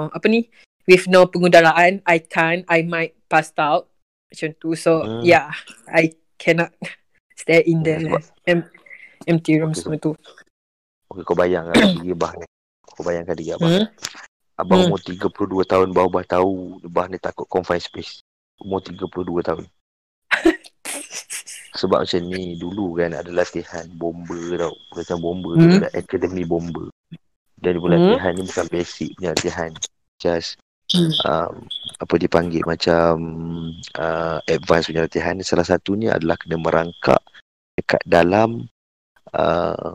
apa 0.09 0.25
ni? 0.29 0.45
With 0.85 1.05
no 1.05 1.25
pengudaraan. 1.25 2.01
I 2.05 2.17
can't. 2.21 2.65
I 2.65 2.85
might 2.85 3.17
pass 3.25 3.49
out. 3.57 3.89
Macam 4.29 4.49
tu. 4.57 4.77
So 4.77 5.01
Hmm. 5.01 5.21
yeah, 5.21 5.49
I 5.89 6.13
cannot 6.37 6.69
stay 7.41 7.65
in 7.65 7.81
the 7.81 7.97
Sebab- 7.99 8.29
em- 8.45 8.69
empty 9.25 9.57
room 9.57 9.73
Okay, 9.73 9.81
semua 9.81 9.97
tu. 9.97 10.13
Okay, 11.09 11.23
kau 11.25 11.33
bayangkan 11.33 11.73
diri 11.97 12.13
Abah 12.13 12.37
ni. 12.37 12.45
Kau 12.85 13.01
bayangkan 13.01 13.33
diri 13.33 13.53
Abah. 13.53 13.69
Hmm? 13.69 13.85
Abang 14.55 14.85
Hmm. 14.85 14.93
umur 14.93 15.01
32 15.01 15.65
tahun 15.65 15.89
baru 15.89 16.09
Abah 16.09 16.25
tahu 16.27 16.77
Abah 16.85 17.09
ni 17.09 17.17
takut 17.17 17.49
confined 17.49 17.81
space. 17.81 18.21
Umur 18.61 18.85
32 18.85 19.41
tahun. 19.41 19.65
Sebab 21.79 22.03
macam 22.03 22.21
ni 22.27 22.59
dulu 22.59 22.99
kan 22.99 23.15
ada 23.15 23.31
latihan 23.31 23.87
bomber 23.95 24.59
tau. 24.59 24.75
Macam 24.91 25.17
bomber 25.23 25.55
tu 25.55 25.63
Hmm. 25.63 25.77
ada 25.79 25.89
akademi 25.95 26.43
bomber. 26.43 26.91
Dan 27.55 27.79
dia 27.79 27.81
Hmm. 27.81 27.91
latihan 27.95 28.31
ni 28.35 28.43
bukan 28.43 28.67
basic 28.67 29.09
punya 29.15 29.31
latihan. 29.31 29.71
Just 30.19 30.59
Hmm. 30.89 31.13
um, 31.21 31.53
apa 32.01 32.13
dipanggil 32.17 32.65
macam 32.65 33.13
uh, 33.95 34.41
advance 34.49 34.89
punya 34.89 35.05
latihan 35.05 35.37
salah 35.45 35.61
satunya 35.61 36.17
adalah 36.17 36.33
kena 36.33 36.57
merangkak 36.57 37.21
dekat 37.77 38.01
dalam 38.09 38.65
uh, 39.37 39.93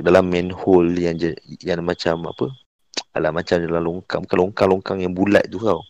dalam 0.00 0.24
manhole 0.24 0.96
yang 0.96 1.20
je, 1.20 1.36
yang 1.60 1.84
macam 1.84 2.32
apa 2.32 2.48
alah 3.12 3.28
macam 3.28 3.60
dalam 3.60 3.82
longkang 3.84 4.24
bukan 4.24 4.38
longkang-longkang 4.48 4.98
yang 5.04 5.12
bulat 5.12 5.44
tu 5.52 5.60
tau 5.60 5.84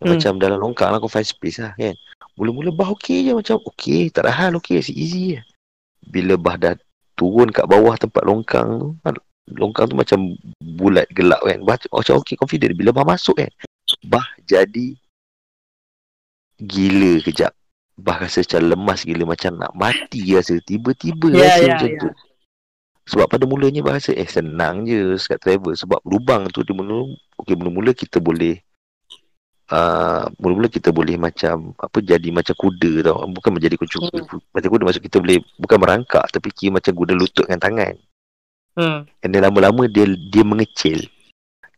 Hmm. 0.00 0.16
macam 0.16 0.32
dalam 0.40 0.56
longkang 0.56 0.88
lah 0.92 0.96
kau 0.96 1.08
find 1.08 1.28
space 1.28 1.60
lah 1.60 1.76
kan 1.76 1.92
mula-mula 2.36 2.70
bah 2.70 2.92
okey 2.92 3.26
je 3.26 3.32
macam 3.32 3.56
okey 3.72 4.12
tak 4.12 4.28
ada 4.28 4.32
hal 4.32 4.52
okey 4.60 4.78
easy 4.80 4.92
easy 4.92 5.22
je. 5.36 5.40
Bila 6.06 6.36
bah 6.36 6.60
dah 6.60 6.76
turun 7.16 7.48
kat 7.48 7.64
bawah 7.64 7.96
tempat 7.96 8.22
longkang 8.28 8.96
tu 9.02 9.22
longkang 9.56 9.88
tu 9.88 9.96
macam 9.96 10.36
bulat 10.60 11.08
gelap 11.16 11.40
kan. 11.40 11.58
Bah 11.64 11.80
macam 11.80 12.14
okey 12.20 12.36
confident. 12.36 12.76
Bila 12.76 12.92
bah 12.92 13.08
masuk 13.08 13.40
kan 13.40 13.50
bah 14.04 14.26
jadi 14.44 14.92
gila 16.60 17.24
kejap. 17.24 17.56
Bah 17.96 18.20
rasa 18.20 18.44
macam 18.44 18.60
lemas 18.68 19.00
gila 19.08 19.24
macam 19.24 19.56
nak 19.56 19.72
mati 19.72 20.36
rasa. 20.36 20.60
Tiba-tiba 20.60 21.32
Yeah, 21.32 21.40
rasa 21.40 21.62
yeah, 21.64 21.72
macam 21.72 21.88
yeah. 21.88 22.00
tu. 22.04 22.08
Sebab 23.06 23.26
pada 23.30 23.46
mulanya 23.46 23.80
bah 23.86 23.96
rasa 23.96 24.12
eh 24.12 24.28
senang 24.28 24.84
je 24.84 25.14
sekat 25.16 25.40
travel. 25.40 25.72
Sebab 25.72 26.02
lubang 26.04 26.50
tu 26.52 26.66
dia 26.66 26.74
mula 26.74 27.06
okey 27.40 27.54
mula-mula 27.56 27.94
kita 27.94 28.18
boleh 28.18 28.65
uh, 29.72 30.30
mula-mula 30.38 30.68
kita 30.70 30.94
boleh 30.94 31.18
macam 31.18 31.74
apa 31.78 31.98
jadi 32.02 32.28
macam 32.30 32.54
kuda 32.54 32.92
tau. 33.06 33.26
Bukan 33.26 33.50
menjadi 33.54 33.74
kucing 33.78 34.02
Hmm. 34.06 34.38
macam 34.54 34.68
kuda 34.70 34.82
maksud 34.86 35.02
kita 35.02 35.18
boleh 35.18 35.42
bukan 35.58 35.78
merangkak 35.80 36.24
tapi 36.30 36.48
kira 36.54 36.78
macam 36.78 36.92
kuda 36.94 37.12
lutut 37.16 37.46
dengan 37.48 37.62
tangan. 37.62 37.94
Hmm. 38.76 39.08
and 39.24 39.32
then 39.32 39.40
lama-lama 39.40 39.88
dia 39.88 40.04
dia 40.04 40.44
mengecil. 40.44 41.00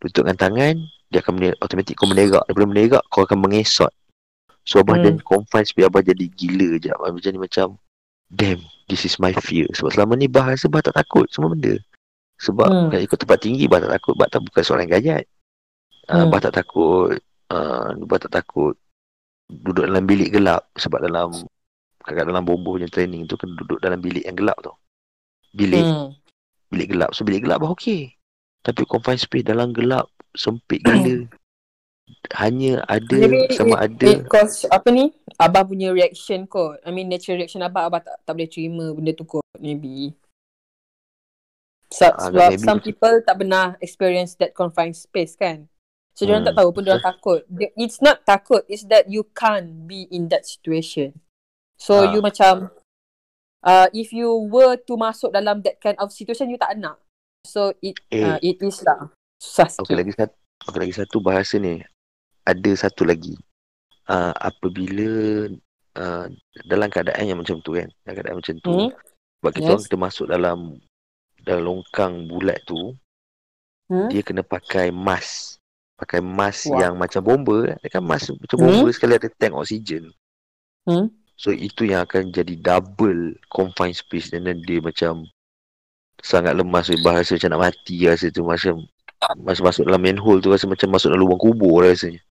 Lutut 0.02 0.26
dengan 0.26 0.35
tangan 0.35 0.75
dia 1.09 1.23
akan 1.23 1.33
mener, 1.38 1.54
automatik 1.62 1.95
kau 1.95 2.11
menerak. 2.11 2.42
Daripada 2.50 2.66
menerak 2.66 3.04
kau 3.09 3.23
akan 3.23 3.38
mengesot. 3.38 3.92
So 4.66 4.83
abah 4.83 4.99
Hmm. 4.99 5.04
then 5.07 5.16
confine 5.23 5.64
supaya 5.64 5.87
abah 5.87 6.02
jadi 6.02 6.26
gila 6.26 6.76
je. 6.83 6.90
Abah 6.90 7.14
macam 7.14 7.30
ni 7.30 7.40
macam 7.40 7.66
damn 8.28 8.61
this 8.90 9.07
is 9.07 9.16
my 9.23 9.33
fear. 9.40 9.71
Sebab 9.73 9.95
selama 9.95 10.18
ni 10.18 10.26
bah 10.28 10.50
rasa 10.50 10.66
bah 10.68 10.83
tak 10.83 10.99
takut 10.99 11.25
semua 11.30 11.54
benda. 11.54 11.78
Sebab 12.42 12.68
Hmm. 12.68 12.99
ikut 12.99 13.16
tempat 13.16 13.38
tinggi 13.40 13.64
bah 13.71 13.78
tak 13.78 13.95
takut. 13.95 14.14
Bah 14.18 14.26
tak 14.26 14.42
bukan 14.42 14.62
seorang 14.66 14.90
gayat 14.90 15.25
uh, 16.11 16.26
Hmm. 16.26 16.28
bah 16.35 16.42
tak 16.42 16.59
takut 16.59 17.14
uh, 17.52 17.93
bah 18.05 18.19
tak 18.21 18.33
takut 18.43 18.75
duduk 19.49 19.88
dalam 19.88 20.05
bilik 20.05 20.33
gelap 20.33 20.69
sebab 20.76 21.05
dalam 21.05 21.33
kat 22.05 22.25
dalam 22.25 22.45
bombo 22.45 22.76
punya 22.76 22.88
training 22.88 23.28
tu 23.28 23.37
kan 23.37 23.52
duduk 23.52 23.81
dalam 23.85 24.00
bilik 24.00 24.25
yang 24.25 24.37
gelap 24.37 24.57
tu 24.64 24.73
bilik 25.52 25.85
Hmm. 25.85 26.12
bilik 26.73 26.97
gelap 26.97 27.11
so 27.12 27.25
bilik 27.25 27.45
gelap 27.45 27.61
bah 27.61 27.73
okey 27.73 28.12
tapi 28.64 28.85
confined 28.88 29.21
space 29.21 29.45
dalam 29.45 29.73
gelap 29.73 30.09
sempit 30.37 30.81
gila 30.85 31.28
hanya 32.37 32.85
ada 32.88 33.17
Maybe 33.21 33.52
sama 33.52 33.85
it, 33.85 34.00
ada 34.00 34.07
it 34.09 34.21
cause 34.28 34.64
apa 34.69 34.88
ni? 34.93 35.12
Abah 35.37 35.64
punya 35.64 35.93
reaction 35.93 36.49
kot. 36.49 36.81
I 36.85 36.90
mean 36.93 37.09
natural 37.09 37.40
reaction 37.40 37.64
abah 37.64 37.88
abah 37.88 38.00
tak, 38.00 38.17
tak 38.25 38.33
boleh 38.33 38.49
terima 38.49 38.85
benda 38.97 39.12
tu 39.12 39.25
kot. 39.28 39.45
Maybe. 39.61 40.17
So, 41.88 42.12
Agak 42.12 42.33
sebab 42.33 42.50
maybe 42.52 42.64
some 42.64 42.81
people 42.85 43.14
tak 43.25 43.37
pernah 43.40 43.76
experience 43.81 44.37
that 44.40 44.52
confined 44.52 44.97
space 44.97 45.37
kan. 45.37 45.69
So 46.19 46.27
hmm. 46.27 46.35
Hmm. 46.35 46.47
tak 46.51 46.55
tahu 46.59 46.69
pun 46.75 46.83
diorang 46.83 47.05
takut. 47.05 47.47
Dia- 47.47 47.71
It's 47.79 48.03
not 48.03 48.27
takut, 48.27 48.67
it's 48.67 48.83
that 48.91 49.07
you 49.07 49.23
can't 49.31 49.87
be 49.87 50.11
in 50.11 50.27
that 50.35 50.43
situation. 50.43 51.15
So 51.79 52.03
Ah. 52.03 52.11
you 52.11 52.19
macam 52.19 52.75
uh, 53.63 53.87
if 53.95 54.11
you 54.11 54.27
were 54.51 54.75
to 54.75 54.95
masuk 54.99 55.31
dalam 55.31 55.63
that 55.63 55.79
kind 55.79 55.95
of 56.03 56.11
situation 56.11 56.51
you 56.51 56.59
tak 56.59 56.75
nak. 56.75 56.99
So 57.47 57.71
it 57.79 58.03
Eh. 58.11 58.19
uh, 58.19 58.39
it 58.43 58.59
is 58.59 58.83
lah. 58.83 59.15
Susah 59.39 59.71
sikit. 59.71 59.87
Okey 59.87 59.95
lagi 59.95 60.13
satu 60.13 60.35
okey 60.67 60.81
lagi 60.83 60.95
satu 60.99 61.17
bahasa 61.23 61.55
ni 61.57 61.79
ada 62.43 62.71
satu 62.75 63.07
lagi 63.07 63.39
uh, 64.11 64.35
apabila 64.35 65.47
uh, 65.95 66.27
dalam 66.67 66.89
keadaan 66.91 67.31
yang 67.31 67.39
macam 67.39 67.63
tu 67.63 67.79
kan 67.79 67.87
dalam 68.03 68.15
keadaan 68.19 68.37
macam 68.43 68.55
tu 68.59 68.75
Hmm. 68.75 68.91
sebab 69.39 69.51
kita 69.55 69.63
Yes. 69.63 69.71
orang 69.71 69.85
kita 69.87 69.97
masuk 69.97 70.27
dalam 70.27 70.59
dalam 71.39 71.63
longkang 71.63 72.27
bulat 72.27 72.59
tu 72.67 72.99
Hmm? 73.87 74.11
dia 74.11 74.21
kena 74.21 74.43
pakai 74.43 74.91
mask 74.91 75.58
pakai 75.99 76.23
mask 76.23 76.71
Wah. 76.71 76.87
yang 76.87 76.95
macam 76.95 77.21
bomba 77.21 77.75
dia 77.75 77.88
kan 77.90 78.02
mask 78.07 78.33
macam 78.38 78.57
Hmm. 78.57 78.67
bomba 78.71 78.87
sekali 78.95 79.19
ada 79.19 79.28
tank 79.28 79.55
oksigen 79.59 80.09
Hmm? 80.88 81.12
so 81.37 81.52
itu 81.52 81.85
yang 81.85 82.07
akan 82.09 82.33
jadi 82.33 82.55
double 82.57 83.37
confined 83.52 83.99
space 83.99 84.33
dan 84.33 84.49
then 84.49 84.62
dia 84.64 84.81
macam 84.81 85.26
sangat 86.25 86.57
lemas 86.57 86.88
bahasa 87.05 87.37
macam 87.37 87.50
nak 87.52 87.62
mati 87.69 88.09
rasa 88.09 88.33
tu 88.33 88.40
macam 88.47 88.88
masa 89.43 89.61
masuk 89.61 89.85
dalam 89.85 90.00
manhole 90.00 90.40
tu 90.40 90.49
rasa 90.49 90.64
macam 90.64 90.88
masuk 90.95 91.12
dalam 91.12 91.28
lubang 91.28 91.43
kubur 91.43 91.85
rasanya 91.85 92.23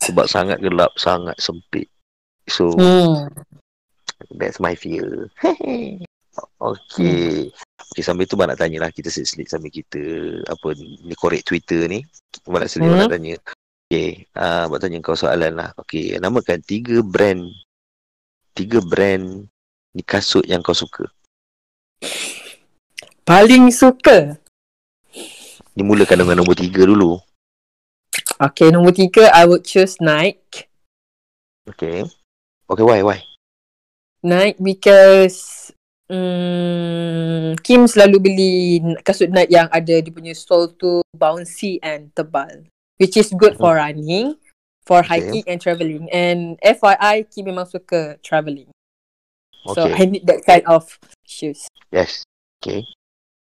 sebab 0.00 0.26
sangat 0.26 0.58
gelap 0.58 0.90
sangat 0.98 1.36
sempit 1.38 1.86
So 2.50 2.74
Hmm. 2.74 3.30
that's 4.34 4.58
my 4.58 4.74
fear. 4.74 5.30
okay. 6.58 7.50
Okay 7.90 8.02
sambil 8.06 8.28
tu 8.30 8.38
Abang 8.38 8.54
nak 8.54 8.60
tanya 8.62 8.86
lah 8.86 8.90
kita 8.94 9.10
selit 9.10 9.50
sambil 9.50 9.72
kita 9.74 9.98
apa 10.46 10.68
ni 10.78 11.14
korek 11.18 11.42
Twitter 11.42 11.90
ni. 11.90 12.06
Abang 12.46 12.62
nak 12.62 12.70
selit 12.70 12.86
Hmm. 12.86 12.94
hmm. 12.94 13.02
nak 13.02 13.12
tanya. 13.12 13.34
Okay, 13.90 14.10
uh, 14.38 14.70
Abang 14.70 14.80
tanya 14.80 14.96
kau 15.02 15.18
soalan 15.18 15.52
lah. 15.58 15.70
Okay, 15.74 16.14
namakan 16.22 16.62
tiga 16.62 17.02
brand 17.02 17.50
tiga 18.54 18.78
brand 18.82 19.46
ni 19.94 20.02
kasut 20.06 20.46
yang 20.46 20.62
kau 20.62 20.76
suka. 20.76 21.08
Paling 23.26 23.70
suka. 23.70 24.38
Ni 25.74 25.82
mulakan 25.86 26.26
dengan 26.26 26.42
nombor 26.42 26.58
tiga 26.58 26.82
dulu. 26.86 27.18
Okay, 28.40 28.72
nombor 28.72 28.96
tiga, 28.96 29.30
I 29.30 29.44
would 29.46 29.62
choose 29.62 30.00
Nike. 30.00 30.66
Okay. 31.68 32.02
Okay, 32.66 32.84
why, 32.84 33.04
why? 33.04 33.18
Nike 34.24 34.58
because 34.60 35.70
um, 36.10 37.54
Kim 37.62 37.86
selalu 37.86 38.16
beli 38.18 38.52
kasut 39.06 39.30
Nike 39.30 39.54
yang 39.54 39.70
ada 39.70 39.94
dia 40.02 40.12
punya 40.12 40.34
sole 40.34 40.74
tu 40.74 41.00
bouncy 41.14 41.78
and 41.80 42.10
tebal. 42.18 42.66
Which 43.00 43.16
is 43.16 43.32
good 43.32 43.56
for 43.56 43.80
running, 43.80 44.36
for 44.84 45.00
Okay. 45.00 45.22
hiking 45.22 45.44
and 45.48 45.56
travelling. 45.56 46.04
And 46.12 46.60
FYI, 46.60 47.24
Kim 47.32 47.48
memang 47.48 47.64
suka 47.64 48.20
travelling. 48.20 48.68
So 49.72 49.88
Okay. 49.88 49.96
I 49.96 50.04
need 50.04 50.24
that 50.28 50.44
kind 50.44 50.66
of 50.68 51.00
shoes. 51.24 51.64
Yes. 51.88 52.26
Okay. 52.60 52.84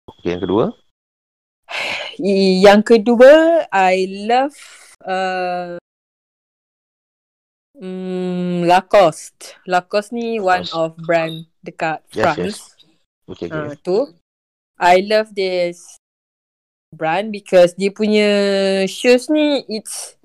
Okay, 0.07 0.37
yang 0.37 0.43
kedua. 0.47 0.65
Yang 2.65 2.81
kedua, 2.83 3.63
I 3.71 4.09
love 4.27 4.57
uh, 5.05 5.79
mm, 7.79 8.67
Lacoste. 8.67 9.55
Lacoste 9.65 10.11
ni 10.13 10.37
one 10.37 10.67
Lacoste. 10.67 10.75
of 10.75 10.89
brand 11.01 11.35
dekat 11.63 12.03
Yes, 12.11 12.23
France. 12.23 12.59
Okay, 13.25 13.47
okay. 13.47 13.71
Ah, 13.71 13.75
tu. 13.79 13.97
I 14.79 15.03
love 15.03 15.35
this 15.35 15.99
brand 16.95 17.29
because 17.31 17.75
dia 17.75 17.91
punya 17.91 18.29
shoes 18.89 19.29
ni 19.29 19.61
it's 19.69 20.15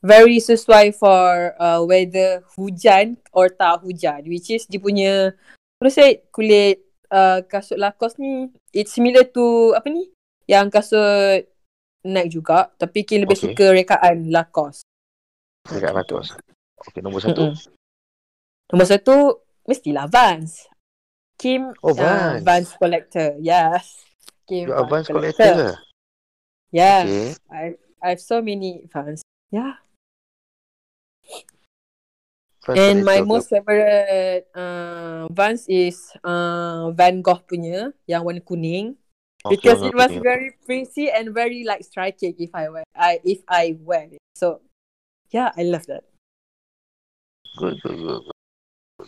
very 0.00 0.40
sesuai 0.40 0.94
for 0.96 1.52
uh, 1.58 1.82
weather 1.84 2.40
hujan 2.56 3.18
or 3.34 3.52
tak 3.52 3.84
hujan 3.84 4.24
which 4.24 4.48
is 4.48 4.64
dia 4.64 4.80
punya 4.80 5.34
what 5.76 5.88
to 5.88 5.92
say 5.92 6.24
kulit 6.32 6.80
uh, 7.12 7.44
kasut 7.44 7.76
Lacoste 7.76 8.22
ni 8.22 8.48
it's 8.72 8.94
similar 8.96 9.26
to 9.28 9.74
apa 9.76 9.90
ni 9.92 10.08
yang 10.48 10.72
kasut 10.72 11.44
Nike 12.04 12.36
juga 12.40 12.72
tapi 12.76 13.04
Kim 13.04 13.24
lebih 13.24 13.36
Okay. 13.36 13.52
suka 13.52 13.66
rekaan 13.72 14.28
Lacoste. 14.32 14.84
Dekat 15.68 15.92
ratus. 15.92 16.36
Okay, 16.90 17.00
nombor 17.00 17.20
satu. 17.24 17.52
Mm-mm. 17.52 17.72
Nombor 18.72 18.86
satu 18.88 19.16
mestilah 19.64 20.06
Vans. 20.08 20.68
Kim 21.34 21.74
Oh, 21.82 21.90
uh, 21.90 21.98
Vans. 21.98 22.40
Vans 22.44 22.68
collector. 22.78 23.28
Yes. 23.40 24.04
Kim 24.44 24.68
You 24.70 24.76
advance 24.76 25.08
Vans 25.08 25.16
collector 25.16 25.52
ke? 25.52 25.68
Yeah. 26.70 27.02
Okay. 27.04 27.26
I 27.50 27.62
I 28.04 28.06
have 28.14 28.22
so 28.22 28.38
many 28.44 28.84
Vans. 28.92 29.24
Yeah. 29.50 29.80
Advance 32.64 32.80
And 32.80 32.98
my 33.04 33.20
collector. 33.20 33.28
most 33.28 33.46
favorite 33.52 34.44
uh, 34.56 35.28
Vans 35.32 35.64
is 35.68 36.12
uh, 36.24 36.88
Van 36.96 37.20
Gogh 37.20 37.44
punya 37.44 37.92
yang 38.08 38.24
warna 38.24 38.40
kuning 38.40 38.96
Okay, 39.44 39.52
because 39.60 39.84
warna 39.84 39.88
it 39.92 39.94
was 39.96 40.10
kuning. 40.16 40.24
very 40.24 40.48
pretty 40.64 41.12
and 41.12 41.36
very 41.36 41.60
like 41.68 41.84
striking 41.84 42.32
if 42.40 42.48
I 42.56 42.72
wear 42.72 42.84
I 42.96 43.20
if 43.20 43.44
I 43.44 43.76
wear 43.84 44.08
it. 44.16 44.20
So 44.32 44.64
yeah, 45.28 45.52
I 45.56 45.68
love 45.68 45.84
that. 45.92 46.08
Good, 47.54 47.78
good, 47.82 47.98
good. 48.02 48.22
good. 48.26 48.34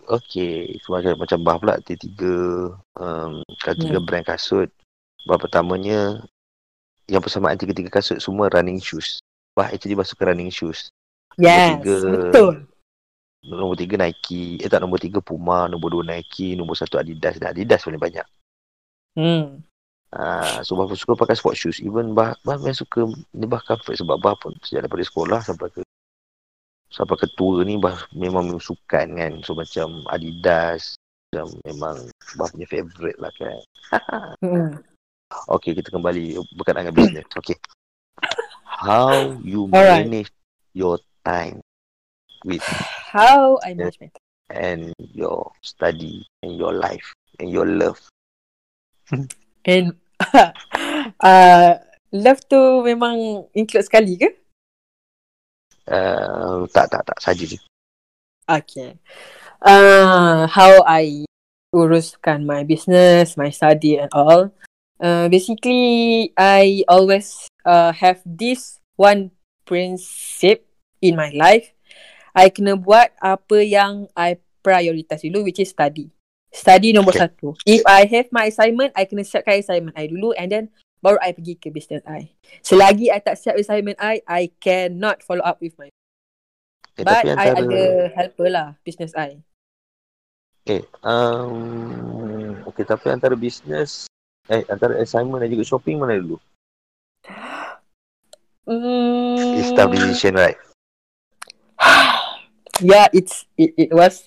Okay, 0.07 0.79
macam 0.91 1.15
macam 1.19 1.39
bah 1.47 1.57
pula 1.59 1.75
dia 1.83 1.99
tiga 1.99 2.35
um, 2.99 3.43
tiga 3.59 3.99
Hmm. 3.99 4.07
brand 4.07 4.27
kasut. 4.27 4.71
Bah 5.27 5.39
pertamanya 5.39 6.23
yang 7.11 7.23
persamaan 7.23 7.59
tiga-tiga 7.59 7.91
kasut 7.91 8.19
semua 8.23 8.51
running 8.51 8.79
shoes. 8.83 9.19
Bah 9.55 9.71
actually 9.71 9.99
bah 9.99 10.07
suka 10.07 10.31
running 10.31 10.51
shoes. 10.51 10.91
Yes, 11.39 11.83
tiga. 11.83 11.97
betul. 12.07 12.55
Nombor 13.47 13.79
tiga 13.79 13.95
Nike, 13.99 14.59
eh 14.59 14.67
tak 14.67 14.83
nombor 14.83 14.99
tiga 14.99 15.23
Puma, 15.23 15.71
nombor 15.71 15.95
dua 15.95 16.05
Nike, 16.19 16.59
nombor 16.59 16.75
satu 16.75 16.99
Adidas 16.99 17.39
dan 17.39 17.55
Adidas 17.55 17.87
paling 17.87 18.03
banyak. 18.03 18.27
Hmm. 19.15 19.63
Ah, 20.15 20.63
so 20.67 20.75
bah 20.75 20.87
suka 20.95 21.15
pakai 21.19 21.39
sport 21.39 21.55
shoes. 21.59 21.79
Even 21.79 22.11
bah 22.15 22.35
bah 22.43 22.59
memang 22.59 22.75
suka 22.75 23.07
ni 23.35 23.47
bah 23.47 23.63
comfort 23.63 23.99
sebab 23.99 24.19
bah 24.19 24.35
pun 24.39 24.55
sejak 24.67 24.87
daripada 24.87 25.03
sekolah 25.07 25.41
sampai 25.47 25.71
ke 25.71 25.81
sampai 26.91 27.17
ke 27.19 27.27
tua 27.35 27.67
ni 27.67 27.77
bah 27.77 28.07
memang 28.15 28.57
sukan 28.59 29.07
kan. 29.17 29.33
So 29.43 29.55
macam 29.55 30.07
Adidas 30.11 30.97
macam 31.33 31.53
memang 31.67 31.97
bah 32.39 32.49
punya 32.51 32.67
favourite 32.69 33.19
lah 33.21 33.33
kan. 33.37 33.61
Hmm. 34.45 34.79
Okay, 35.51 35.75
kita 35.75 35.91
kembali 35.91 36.39
berkaitan 36.55 36.87
dengan 36.87 36.95
business. 36.95 37.27
Okay. 37.35 37.59
How 38.63 39.35
you 39.43 39.67
Alright. 39.75 40.07
manage 40.07 40.31
your 40.71 41.03
time 41.27 41.59
with 42.47 42.63
How 43.11 43.59
I 43.67 43.75
manage 43.75 43.99
my 43.99 44.07
time. 44.15 44.23
and 44.55 44.83
your 45.17 45.51
study 45.67 46.23
and 46.47 46.55
your 46.55 46.79
life 46.79 47.11
and 47.43 47.51
your 47.51 47.67
love. 47.67 47.99
And 49.67 49.99
uh, 51.27 51.73
love 52.15 52.41
tu 52.47 52.87
memang 52.87 53.51
include 53.51 53.83
sekali 53.83 54.15
ke? 54.15 54.31
Uh, 55.87 56.67
tak, 56.75 56.91
tak, 56.91 57.03
tak. 57.07 57.19
Saja 57.23 57.47
je. 57.47 57.59
Okay. 58.47 58.99
Uh, 59.63 60.47
how 60.47 60.83
I 60.87 61.27
uruskan 61.75 62.47
my 62.47 62.63
business, 62.63 63.35
my 63.35 63.51
study 63.51 63.99
and 63.99 64.11
all. 64.15 64.51
Uh, 65.03 65.29
basically, 65.29 66.31
I 66.39 66.87
always 66.89 67.51
uh, 67.67 67.93
have 67.93 68.23
this 68.25 68.79
one 68.97 69.35
principle 69.67 70.65
in 71.03 71.19
my 71.19 71.35
life. 71.35 71.75
I 72.37 72.53
kena 72.53 72.77
buat 72.77 73.13
apa 73.19 73.65
yang 73.65 74.09
I 74.15 74.37
prioritize 74.63 75.25
dulu 75.25 75.49
which 75.49 75.61
is 75.61 75.73
study. 75.73 76.13
Study 76.53 76.95
nombor 76.95 77.17
Okay. 77.17 77.29
satu. 77.29 77.53
If 77.69 77.85
I 77.85 78.09
have 78.09 78.29
my 78.33 78.49
assignment, 78.49 78.95
I 78.97 79.05
kena 79.05 79.25
siapkan 79.25 79.61
assignment 79.61 79.97
I 79.99 80.09
dulu 80.09 80.33
and 80.37 80.49
then 80.49 80.65
baru 81.07 81.23
I 81.23 81.31
pergi 81.31 81.55
ke 81.55 81.71
business 81.71 82.03
I. 82.03 82.35
Selagi 82.67 83.15
I 83.15 83.23
tak 83.23 83.39
siap 83.39 83.55
assignment 83.55 84.03
I, 84.03 84.19
I 84.27 84.51
cannot 84.59 85.23
follow 85.23 85.47
up 85.47 85.63
with 85.63 85.79
my 85.79 85.87
Eh, 86.97 87.05
But 87.05 87.29
I 87.29 87.53
ada 87.53 88.09
helper 88.17 88.49
lah 88.49 88.73
business 88.81 89.13
I. 89.13 89.37
Eh, 90.67 90.83
um, 91.05 92.57
okay, 92.67 92.83
tapi 92.83 93.13
antara 93.13 93.37
business, 93.37 94.09
eh, 94.49 94.65
antara 94.67 94.99
assignment 94.99 95.45
dan 95.45 95.53
juga 95.53 95.63
shopping 95.69 96.01
mana 96.01 96.19
dulu? 96.19 96.41
Mm, 98.67 99.63
It's 99.63 99.71
tough 99.77 99.95
decision, 99.95 100.35
right? 100.35 100.59
yeah, 102.83 103.07
it's 103.15 103.47
it, 103.55 103.77
it 103.79 103.91
was. 103.95 104.27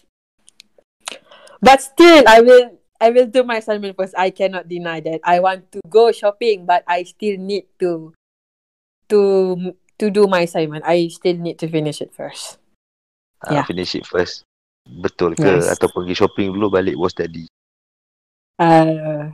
But 1.59 1.83
still, 1.83 2.23
I 2.23 2.39
will 2.39 2.78
I 2.99 3.09
will 3.15 3.27
do 3.27 3.47
my 3.47 3.63
assignment 3.63 3.95
first. 3.95 4.13
I 4.19 4.29
cannot 4.29 4.67
deny 4.67 4.99
that 5.07 5.23
I 5.23 5.39
want 5.39 5.71
to 5.71 5.79
go 5.87 6.11
shopping, 6.11 6.67
but 6.67 6.83
I 6.83 7.03
still 7.07 7.39
need 7.39 7.71
to 7.79 8.11
to 9.07 9.19
to 9.99 10.05
do 10.11 10.27
my 10.27 10.43
assignment. 10.43 10.83
I 10.85 11.07
still 11.07 11.39
need 11.39 11.59
to 11.63 11.67
finish 11.67 12.03
it 12.03 12.11
first. 12.11 12.59
Uh, 13.43 13.59
Yeah. 13.59 13.65
Finish 13.65 13.95
it 13.95 14.05
first. 14.05 14.43
Betul 14.83 15.39
ke? 15.39 15.47
Yes. 15.47 15.71
Atau 15.71 15.87
pergi 15.91 16.15
shopping 16.15 16.51
dulu 16.51 16.67
balik 16.71 16.99
was 16.99 17.15
study? 17.15 17.47
Uh, 18.59 19.31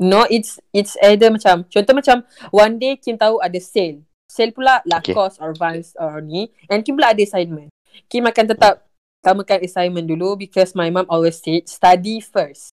no, 0.00 0.24
it's 0.32 0.56
it's 0.72 0.96
either 1.04 1.28
macam 1.28 1.68
contoh 1.68 1.94
macam 1.94 2.24
one 2.48 2.80
day 2.80 2.96
Kim 2.96 3.20
tahu 3.20 3.38
ada 3.44 3.60
sale. 3.60 4.00
Sale 4.26 4.50
pula 4.50 4.82
Lacoste 4.88 5.38
or 5.38 5.54
Vans 5.54 5.94
or 6.00 6.18
ni 6.24 6.50
and 6.72 6.82
Kim 6.82 6.96
pula 6.96 7.12
ada 7.12 7.22
assignment. 7.22 7.68
Kim 8.10 8.26
akan 8.26 8.50
tetap 8.50 8.88
utamakan 9.22 9.62
assignment 9.62 10.06
dulu 10.10 10.34
because 10.34 10.74
my 10.74 10.90
mom 10.90 11.06
always 11.06 11.38
said 11.38 11.68
study 11.70 12.18
first. 12.18 12.73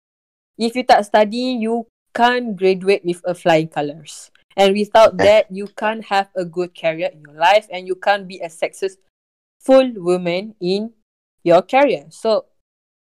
If 0.57 0.75
you 0.75 0.83
tak 0.87 1.03
study, 1.03 1.59
you 1.59 1.87
can't 2.15 2.55
graduate 2.55 3.03
with 3.03 3.19
a 3.27 3.35
flying 3.35 3.67
colors. 3.67 4.31
And 4.55 4.71
without 4.71 5.19
that, 5.19 5.51
you 5.51 5.67
can't 5.75 6.03
have 6.07 6.31
a 6.31 6.47
good 6.47 6.71
career 6.71 7.11
in 7.11 7.19
your 7.27 7.35
life 7.35 7.67
and 7.67 7.83
you 7.87 7.95
can't 7.99 8.23
be 8.23 8.39
a 8.39 8.49
successful 8.49 9.91
woman 9.99 10.55
in 10.63 10.95
your 11.43 11.61
career. 11.61 12.07
So, 12.09 12.47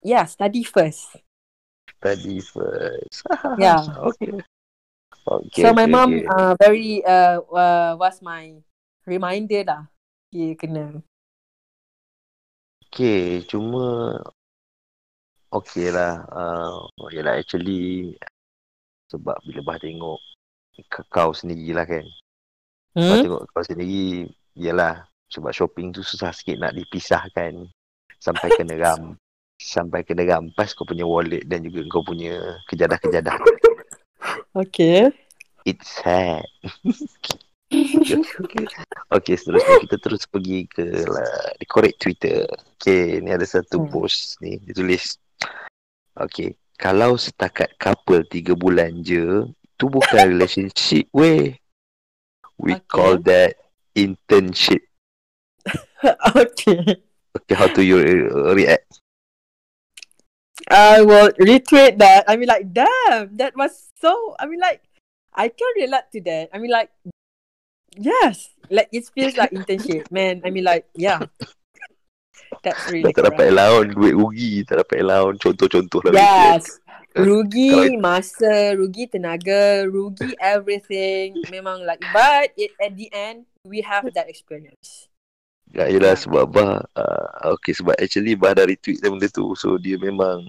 yeah, 0.01 0.25
study 0.25 0.63
first. 0.65 1.13
Study 2.01 2.41
first. 2.41 3.21
Yeah. 3.61 3.85
okay. 4.11 4.41
Okay, 5.23 5.61
so 5.63 5.71
my 5.71 5.87
okay, 5.87 5.91
mom 5.91 6.11
okay. 6.11 6.27
uh, 6.27 6.53
very 6.59 6.99
uh, 7.07 7.39
uh 7.47 7.95
was 7.95 8.19
my 8.19 8.59
reminder 9.07 9.63
lah. 9.63 9.87
Dia 10.35 10.51
kena. 10.59 10.99
Okay, 12.91 13.47
cuma 13.47 14.19
okay 15.53 15.93
lah. 15.93 16.25
Uh, 16.33 16.89
yelah 17.13 17.37
actually 17.37 18.17
sebab 19.13 19.37
bila 19.45 19.61
bah 19.61 19.77
tengok 19.77 20.17
kau 21.13 21.31
sendiri 21.31 21.77
lah 21.77 21.85
kan. 21.85 22.05
Bah 22.97 23.17
Hmm? 23.17 23.25
tengok 23.25 23.43
kau 23.53 23.63
sendiri, 23.65 24.29
yelah 24.57 25.05
sebab 25.29 25.53
shopping 25.53 25.93
tu 25.93 26.01
susah 26.05 26.29
sikit 26.33 26.61
nak 26.61 26.77
dipisahkan 26.77 27.65
sampai 28.21 28.49
kena 28.53 28.77
ram 28.83 29.17
sampai 29.57 30.05
kena 30.05 30.25
rampas 30.27 30.73
kau 30.73 30.85
punya 30.85 31.05
wallet 31.05 31.45
dan 31.49 31.65
juga 31.65 31.85
kau 31.89 32.05
punya 32.05 32.57
kejadah-kejadah. 32.69 33.37
Okay. 34.53 35.09
It's 35.65 35.89
sad. 36.03 36.45
okay, 37.73 38.21
okay. 39.09 39.35
seterusnya 39.39 39.81
kita 39.87 39.97
terus 39.97 40.27
pergi 40.29 40.67
ke 40.69 40.85
lah, 41.07 41.57
korek 41.65 41.97
Twitter. 41.97 42.45
Okay, 42.77 43.17
ni 43.23 43.31
ada 43.31 43.47
satu 43.47 43.81
Hmm. 43.81 43.89
post 43.89 44.37
ni. 44.43 44.59
Dia 44.61 44.75
tulis. 44.75 45.17
Okay, 46.13 46.55
kalau 46.77 47.17
setakat 47.17 47.73
couple 47.81 48.21
tiga 48.29 48.53
bulan 48.53 49.01
je, 49.01 49.49
tu 49.77 49.85
bukan 49.89 50.29
relationship 50.29 51.09
weh. 51.09 51.57
We 52.61 52.77
Okay. 52.77 52.85
call 52.85 53.17
that 53.25 53.57
internship. 53.97 54.85
okay. 56.37 57.01
Okay, 57.33 57.55
how 57.57 57.65
do 57.67 57.81
you 57.81 57.97
react? 58.53 58.85
I 60.69 61.01
will 61.01 61.33
retweet 61.41 61.97
that. 61.97 62.29
I 62.29 62.37
mean, 62.37 62.47
like, 62.47 62.71
damn, 62.71 63.35
that 63.41 63.57
was 63.57 63.89
so. 63.99 64.37
I 64.37 64.45
mean, 64.45 64.61
like, 64.61 64.85
I 65.33 65.49
can 65.49 65.73
relate 65.75 66.07
to 66.13 66.21
that. 66.29 66.53
I 66.53 66.61
mean, 66.61 66.71
like, 66.71 66.93
yes, 67.97 68.53
like 68.69 68.89
it 68.93 69.09
feels 69.13 69.35
like 69.35 69.51
internship, 69.51 70.09
man. 70.11 70.41
I 70.45 70.49
mean, 70.49 70.63
like, 70.63 70.87
yeah, 70.95 71.25
that's 72.63 72.87
really 72.87 73.11
tak 73.11 73.27
dapat 73.27 73.51
allowance, 73.51 73.91
duit 73.91 74.15
rugi, 74.15 74.63
tak 74.63 74.87
dapat 74.87 75.03
allowance, 75.03 75.39
contoh-contoh 75.43 76.01
lah. 76.07 76.15
Yes, 76.15 76.79
rugi 77.13 77.99
masa, 77.99 78.73
rugi 78.73 79.11
tenaga, 79.11 79.85
rugi 79.85 80.33
everything. 80.39 81.37
Memang 81.53 81.83
like, 81.83 82.01
but 82.15 82.55
it, 82.55 82.71
at 82.79 82.95
the 82.95 83.11
end, 83.11 83.45
we 83.67 83.83
have 83.83 84.07
that 84.15 84.31
experience. 84.31 85.11
Ya, 85.73 85.89
yelah 85.89 86.13
sebab 86.13 86.53
Bah 86.53 86.85
uh, 86.93 87.57
Okay 87.57 87.73
sebab 87.73 87.97
actually 87.97 88.37
Bah 88.37 88.53
dah 88.53 88.61
retweet 88.61 89.01
dia 89.01 89.09
benda 89.09 89.25
tu 89.25 89.57
So 89.57 89.81
dia 89.81 89.97
memang 89.97 90.45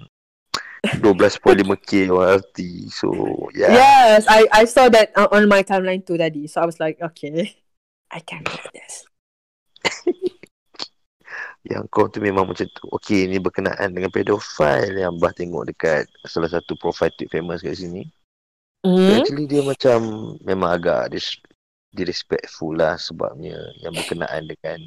12.5k 1.01 2.13
royalty 2.13 2.85
So 2.93 3.09
yeah, 3.57 3.73
Yes, 3.73 4.29
I 4.29 4.45
I 4.53 4.63
saw 4.69 4.85
that 4.93 5.09
on 5.17 5.49
my 5.49 5.65
timeline 5.65 6.05
too, 6.05 6.21
Daddy. 6.21 6.45
So 6.45 6.61
I 6.61 6.69
was 6.69 6.77
like, 6.77 7.01
okay, 7.01 7.57
I 8.13 8.21
can 8.21 8.45
do 8.45 8.53
this. 8.69 9.09
Yang 11.65 11.83
kau 11.89 12.05
tu 12.05 12.21
memang 12.21 12.45
macam 12.45 12.69
tu 12.69 12.85
Okay 12.93 13.25
ni 13.25 13.41
berkenaan 13.41 13.89
dengan 13.89 14.13
pedofile 14.13 15.01
Yang 15.01 15.13
Bah 15.17 15.33
tengok 15.33 15.65
dekat 15.73 16.05
Salah 16.29 16.49
satu 16.53 16.77
profile 16.77 17.09
tweet 17.17 17.33
famous 17.33 17.65
kat 17.65 17.77
sini 17.77 18.05
Hmm? 18.85 19.17
Actually 19.17 19.49
dia 19.49 19.65
macam 19.65 19.97
Memang 20.45 20.77
agak 20.77 21.09
dis- 21.09 21.41
Disrespectful 21.89 22.77
lah 22.77 23.01
Sebabnya 23.01 23.57
Yang 23.81 24.05
berkenaan 24.05 24.45
dengan 24.45 24.79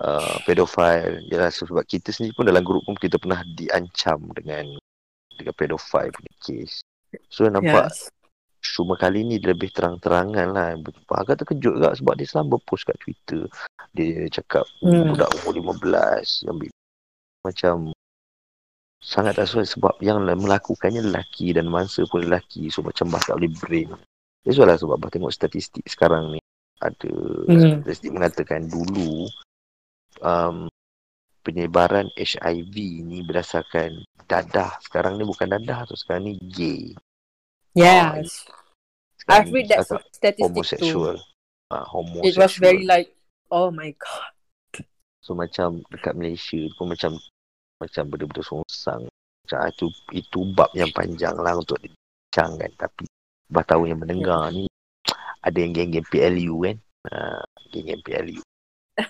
uh, 0.00 0.40
Pedofile 0.48 1.20
Yalah 1.28 1.52
sebab 1.52 1.84
kita 1.84 2.08
sendiri 2.08 2.32
pun 2.32 2.48
Dalam 2.48 2.64
grup 2.64 2.80
pun 2.88 2.96
Kita 2.96 3.20
pernah 3.20 3.44
diancam 3.52 4.32
Dengan 4.32 4.80
Dengan 5.36 5.52
pedofile 5.60 6.08
punya 6.08 6.32
case 6.40 6.80
So 7.28 7.44
nampak 7.52 7.92
Yes. 7.92 8.15
Cuma 8.74 8.98
kali 8.98 9.22
ni 9.22 9.38
dia 9.38 9.54
lebih 9.54 9.70
terang-terangan 9.70 10.48
lah. 10.50 10.74
Agak 11.14 11.44
terkejut 11.44 11.78
juga 11.78 11.94
sebab 11.94 12.14
dia 12.18 12.26
selalu 12.26 12.58
berpost 12.58 12.88
kat 12.88 12.96
Twitter. 12.98 13.46
Dia 13.94 14.26
cakap 14.28 14.66
Hmm. 14.82 15.14
budak 15.14 15.30
umur 15.42 15.52
15 15.78 16.42
yang 16.42 16.56
macam 17.46 17.74
sangat 18.98 19.38
tak 19.38 19.46
sesuai 19.46 19.66
sebab 19.70 19.94
yang 20.02 20.18
melakukannya 20.18 20.98
lelaki 21.06 21.54
dan 21.54 21.70
mangsa 21.70 22.02
pun 22.10 22.26
lelaki. 22.26 22.66
So 22.72 22.82
macam 22.82 23.12
bah 23.12 23.22
tak 23.22 23.38
boleh 23.38 23.52
brain. 23.54 23.88
That's 24.42 24.58
why 24.58 24.66
lah 24.66 24.78
sebab 24.78 24.98
bah 24.98 25.10
tengok 25.10 25.30
statistik 25.30 25.86
sekarang 25.86 26.34
ni. 26.34 26.40
Ada 26.82 27.08
Hmm. 27.48 27.80
statistik 27.80 28.12
mengatakan 28.12 28.68
dulu 28.68 29.30
um, 30.20 30.68
penyebaran 31.40 32.10
HIV 32.18 32.74
ni 33.06 33.22
berdasarkan 33.22 34.02
dadah. 34.26 34.76
Sekarang 34.82 35.16
ni 35.16 35.24
bukan 35.24 35.54
dadah 35.56 35.86
tu. 35.86 35.94
Sekarang 35.94 36.26
ni 36.26 36.34
gay. 36.52 36.92
Yes. 37.76 38.48
I've 39.28 39.52
read 39.52 39.68
that 39.68 39.84
statistic 39.84 40.38
too. 40.38 40.48
homosexual. 40.48 41.16
Ah, 41.68 41.84
homosexual. 41.84 42.24
It 42.24 42.36
was 42.38 42.56
very 42.56 42.84
like, 42.88 43.12
oh 43.52 43.68
my 43.68 43.92
god. 43.92 44.32
So 45.20 45.34
macam 45.34 45.82
dekat 45.90 46.14
Malaysia 46.14 46.62
pun 46.78 46.94
macam 46.94 47.18
macam 47.82 48.02
benda-benda 48.08 48.42
songsang. 48.46 49.10
Macam 49.44 49.58
ah, 49.60 49.68
itu 49.68 49.86
itu 50.14 50.38
bab 50.54 50.70
yang 50.72 50.88
panjang 50.94 51.34
lah 51.36 51.58
untuk 51.58 51.76
dibincangkan. 51.82 52.70
Tapi 52.78 53.04
bah 53.50 53.66
tahu 53.66 53.90
yang 53.90 53.98
mendengar 54.00 54.54
ni 54.54 54.70
ada 55.42 55.58
yang 55.58 55.74
geng-geng 55.74 56.06
PLU 56.06 56.62
kan. 56.62 56.76
Uh, 57.10 57.42
geng-geng 57.74 58.02
PLU. 58.06 58.40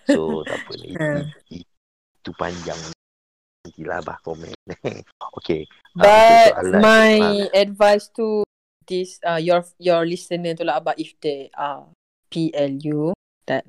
So 0.08 0.40
tak 0.48 0.56
apa 0.56 0.72
ni. 0.80 0.90
Hmm. 0.96 1.28
Itu, 1.52 1.68
itu 2.24 2.30
panjang. 2.40 2.80
Nantilah 3.68 4.00
bah 4.00 4.16
komen. 4.24 4.56
okay. 5.36 5.68
Ah, 6.00 6.00
But 6.00 6.48
soalan- 6.56 6.80
my 6.80 7.12
ah, 7.20 7.36
advice 7.52 8.08
to 8.16 8.45
this 8.86 9.18
uh 9.26 9.38
your 9.38 9.66
your 9.78 10.06
listener 10.06 10.54
tu 10.54 10.64
lah 10.64 10.78
about 10.78 10.98
if 10.98 11.14
they 11.20 11.50
are 11.58 11.90
PLU 12.30 13.14
that 13.46 13.66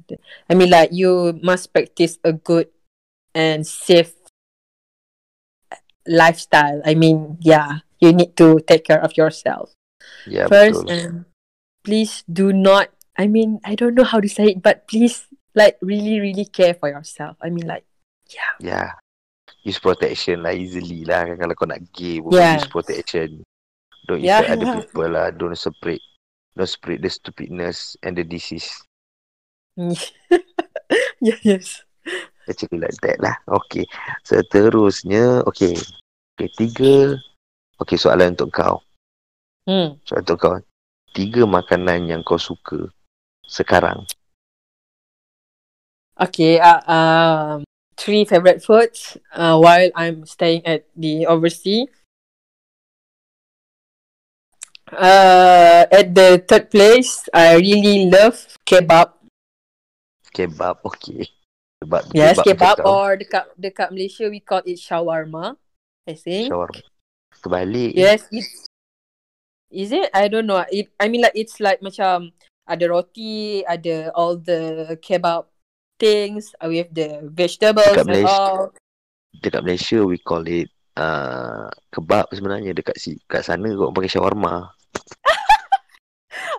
I 0.49 0.53
mean 0.57 0.69
like 0.73 0.89
you 0.93 1.37
must 1.45 1.73
practice 1.73 2.17
a 2.25 2.33
good 2.33 2.69
and 3.37 3.65
safe 3.65 4.17
lifestyle. 6.07 6.81
I 6.85 6.95
mean, 6.95 7.37
yeah, 7.41 7.85
you 7.99 8.13
need 8.13 8.35
to 8.37 8.59
take 8.65 8.87
care 8.87 9.03
of 9.03 9.15
yourself. 9.19 9.75
ya 10.25 10.47
First 10.47 10.87
and 10.87 11.27
please 11.83 12.23
do 12.25 12.55
not 12.55 12.89
I 13.17 13.25
mean, 13.27 13.59
I 13.65 13.73
don't 13.73 13.97
know 13.97 14.05
how 14.05 14.21
to 14.21 14.29
say 14.29 14.55
it, 14.55 14.61
but 14.61 14.87
please 14.87 15.25
like 15.57 15.77
really, 15.81 16.21
really 16.21 16.45
care 16.45 16.73
for 16.73 16.89
yourself. 16.89 17.37
I 17.41 17.49
mean 17.49 17.67
like 17.67 17.85
yeah. 18.31 18.55
Ya. 18.61 18.83
Use 19.67 19.83
protection 19.83 20.47
lah 20.47 20.55
easily 20.55 21.03
lah 21.03 21.27
kalau 21.35 21.53
kau 21.57 21.67
nak 21.67 21.83
gay 21.91 22.23
pun 22.23 22.31
Yeah. 22.31 22.55
use 22.61 22.71
protection. 22.71 23.43
Don't 24.07 24.23
Yeah. 24.23 24.39
infect 24.39 24.63
other 24.63 24.81
people 24.81 25.07
lah. 25.11 25.27
Don't 25.35 25.55
spread 25.59 25.99
don't 26.55 26.71
spread 26.71 27.03
the 27.03 27.11
stupidness 27.11 27.99
and 28.01 28.17
the 28.17 28.23
disease. 28.23 28.71
yeah, 31.21 31.37
yes. 31.43 31.83
Actually 32.49 32.79
like 32.79 32.97
that 33.03 33.19
lah. 33.19 33.35
Okay. 33.61 33.83
Seterusnya, 34.23 35.43
okay. 35.45 35.75
Okay, 36.33 36.49
tiga. 36.55 37.19
Okay, 37.77 37.99
soalan 37.99 38.33
untuk 38.33 38.49
kau. 38.55 38.81
Hmm. 39.69 39.99
Soalan 40.07 40.23
untuk 40.25 40.39
kau. 40.39 40.55
Tiga 41.13 41.43
makanan 41.45 42.09
yang 42.09 42.21
kau 42.23 42.39
suka 42.39 42.89
sekarang. 43.45 44.07
Okay, 46.17 46.57
uh, 46.57 46.81
um, 46.89 47.57
three 47.93 48.25
favorite 48.25 48.65
foods 48.65 49.17
uh, 49.37 49.53
while 49.59 49.93
I'm 49.93 50.25
staying 50.25 50.65
at 50.65 50.89
the 50.97 51.29
overseas. 51.29 51.93
Uh, 54.87 55.83
at 55.91 56.15
the 56.15 56.39
third 56.47 56.71
place, 56.71 57.27
I 57.35 57.59
really 57.59 58.07
love 58.07 58.39
kebab. 58.63 59.19
Kebab, 60.31 60.79
okay. 60.85 61.27
Kebab, 61.83 62.03
Yes, 62.15 62.39
kebab 62.39 62.79
kau. 62.81 62.87
or 62.87 63.19
dekat 63.19 63.51
dekat 63.59 63.91
Malaysia 63.91 64.25
we 64.31 64.39
call 64.39 64.63
it 64.63 64.79
shawarma. 64.79 65.59
I 66.07 66.15
think. 66.15 66.49
Shawarma. 66.49 66.81
Terbalik. 67.43 67.93
Yes, 67.93 68.25
it's 68.31 68.65
is 69.69 69.91
it? 69.91 70.07
I 70.15 70.31
don't 70.31 70.47
know. 70.47 70.63
It 70.71 70.87
I 70.97 71.11
mean 71.11 71.21
like 71.27 71.35
it's 71.35 71.59
like 71.59 71.83
macam 71.83 72.31
ada 72.63 72.85
roti, 72.87 73.61
ada 73.67 74.09
all 74.15 74.39
the 74.39 74.95
kebab 75.03 75.51
things 75.99 76.55
with 76.63 76.87
the 76.95 77.27
vegetables 77.27 77.91
Dekat 77.91 78.01
and 78.01 78.09
Malaysia. 78.09 78.31
all. 78.31 78.59
Dekat 79.37 79.61
Malaysia, 79.67 79.99
we 80.01 80.17
call 80.17 80.47
it 80.47 80.71
uh, 80.95 81.67
kebab 81.91 82.31
sebenarnya. 82.31 82.71
Dekat 82.73 82.95
si, 82.97 83.19
kat 83.27 83.43
sana 83.45 83.67
kau 83.75 83.91
pakai 83.91 84.09
shawarma. 84.09 84.71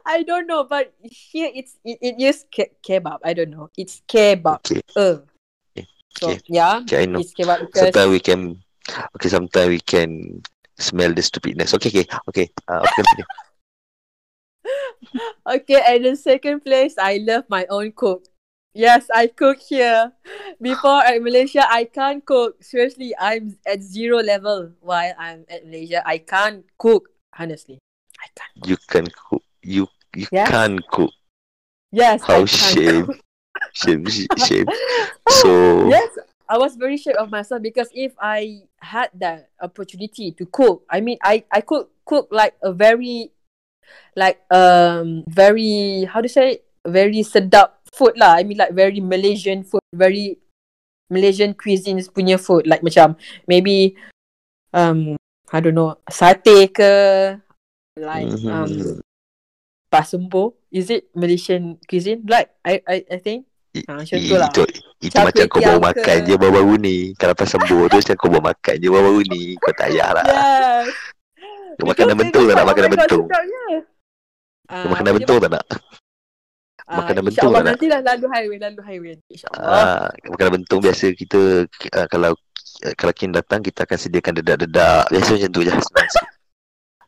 I 0.09 0.25
don't 0.25 0.49
know, 0.49 0.65
but 0.65 0.97
here 1.05 1.53
it's 1.53 1.77
it, 1.85 2.01
it 2.01 2.17
is 2.17 2.49
ke- 2.49 2.73
kebab. 2.81 3.21
I 3.23 3.37
don't 3.37 3.53
know. 3.53 3.69
It's 3.77 4.01
kebab. 4.09 4.65
Okay. 4.65 4.81
Uh. 4.97 5.21
Okay. 5.77 5.85
So 6.17 6.33
Okay. 6.33 6.41
yeah, 6.49 6.81
Okay, 6.89 7.03
I 7.03 7.07
know. 7.07 7.21
it's 7.21 7.37
kebab 7.37 7.69
because 7.69 7.93
Sometimes 7.93 8.11
we 8.11 8.21
can 8.25 8.41
Okay, 8.89 9.29
sometimes 9.29 9.69
we 9.69 9.81
can 9.81 10.41
smell 10.79 11.13
the 11.13 11.23
stupidness. 11.23 11.75
Okay, 11.75 11.89
okay, 11.89 12.07
okay. 12.29 12.47
Uh, 12.67 12.81
okay, 12.81 13.03
okay. 15.61 15.81
And 15.87 16.05
the 16.05 16.17
second 16.17 16.65
place, 16.65 16.97
I 16.97 17.21
love 17.21 17.45
my 17.49 17.67
own 17.69 17.93
cook. 17.93 18.25
Yes, 18.73 19.11
I 19.13 19.27
cook 19.27 19.59
here. 19.59 20.13
Before 20.61 21.03
at 21.03 21.21
Malaysia, 21.21 21.67
I 21.69 21.85
can't 21.85 22.25
cook. 22.25 22.63
Seriously, 22.63 23.13
I'm 23.19 23.59
at 23.67 23.83
zero 23.83 24.23
level 24.23 24.73
while 24.81 25.13
I'm 25.19 25.45
at 25.51 25.67
Malaysia. 25.67 26.01
I 26.07 26.19
can't 26.19 26.65
cook. 26.79 27.11
Honestly, 27.37 27.79
I 28.21 28.27
can't. 28.37 28.69
You 28.69 28.77
can 28.89 29.07
cook. 29.13 29.45
You 29.63 29.89
you 30.17 30.27
Yes. 30.31 30.49
can't 30.49 30.81
cook. 30.89 31.13
Yes, 31.93 32.23
How 32.25 32.45
shame. 32.45 33.09
Shame, 33.73 34.07
shame. 34.07 34.67
So 35.29 35.89
yes, 35.89 36.19
I 36.49 36.57
was 36.59 36.75
very 36.77 36.97
sure 36.97 37.15
of 37.21 37.31
myself 37.31 37.61
because 37.63 37.91
if 37.95 38.13
I 38.19 38.63
had 38.81 39.11
that 39.21 39.51
opportunity 39.61 40.33
to 40.33 40.47
cook, 40.47 40.83
I 40.89 41.01
mean, 41.01 41.19
I 41.23 41.45
I 41.53 41.61
could 41.61 41.87
cook 42.07 42.29
like 42.33 42.57
a 42.63 42.73
very, 42.73 43.31
like 44.17 44.41
um 44.51 45.25
very 45.29 46.05
how 46.09 46.21
to 46.25 46.29
say 46.29 46.65
very 46.87 47.21
sedap 47.23 47.79
food 47.93 48.17
lah. 48.17 48.41
I 48.41 48.43
mean 48.43 48.59
like 48.59 48.73
very 48.73 49.01
Malaysian 49.01 49.63
food, 49.63 49.85
very 49.93 50.39
Malaysian 51.13 51.53
cuisines 51.55 52.09
punya 52.09 52.41
food 52.41 52.67
like 52.67 52.81
macam 52.85 53.17
maybe 53.49 53.97
um 54.73 55.17
I 55.53 55.61
don't 55.61 55.77
know 55.77 55.97
sate 56.09 56.69
ke 56.73 56.93
like 57.97 58.29
Mhm. 58.29 58.49
um 58.49 58.73
pasumbo 59.89 60.57
is 60.69 60.89
it 60.89 61.09
Malaysian 61.13 61.81
cuisine 61.85 62.23
like 62.25 62.53
I 62.63 62.81
I 62.85 62.99
I 63.09 63.19
think 63.19 63.49
Ah, 63.87 64.01
macam 64.01 64.17
i- 64.19 64.27
tu 64.27 64.35
lah. 64.35 64.51
Itu, 64.51 64.63
itu 64.99 65.15
macam 65.15 65.45
kau 65.47 65.61
baru 65.63 65.79
makan 65.79 66.17
ke. 66.19 66.27
je 66.27 66.35
baru-baru 66.35 66.75
ni. 66.81 66.97
Kalau 67.15 67.35
pasal 67.37 67.63
sembuh 67.63 67.87
tu 67.87 67.97
macam 68.01 68.17
kau 68.17 68.29
baru 68.33 68.45
makan 68.51 68.75
je 68.75 68.89
baru-baru 68.91 69.21
ni. 69.29 69.43
Kau 69.55 69.71
tak 69.71 69.89
payah 69.93 70.09
lah. 70.19 70.25
yes 70.27 70.87
Kau 71.79 71.87
makanan 71.87 72.15
bentuk 72.19 72.43
tak 72.43 72.55
nak 72.57 72.67
makanan 72.67 72.91
bentuk? 72.91 73.23
Uh, 73.23 74.83
Kau 74.83 74.89
makanan 74.91 75.13
bentuk 75.15 75.37
tak 75.39 75.51
nak? 75.53 75.65
makanan 76.89 77.23
bentuk 77.23 77.49
tak 77.49 77.61
nak? 77.63 77.71
Nanti 77.71 77.87
lah 77.87 78.01
lalu 78.03 78.27
highway, 78.27 78.59
lalu 78.59 78.81
highway. 78.83 79.13
InsyaAllah. 79.31 79.63
Ah, 79.63 80.07
makanan 80.27 80.53
bentuk 80.59 80.79
biasa 80.83 81.05
kita 81.15 81.41
uh, 81.71 82.07
kalau 82.11 82.33
uh, 82.83 82.95
kalau 82.99 83.13
Kin 83.15 83.31
datang 83.31 83.61
kita 83.63 83.87
akan 83.87 83.99
sediakan 84.01 84.33
dedak-dedak. 84.43 85.07
Biasa 85.07 85.31
macam 85.39 85.51
tu 85.55 85.61
je. 85.63 85.71
Senang, 85.79 86.09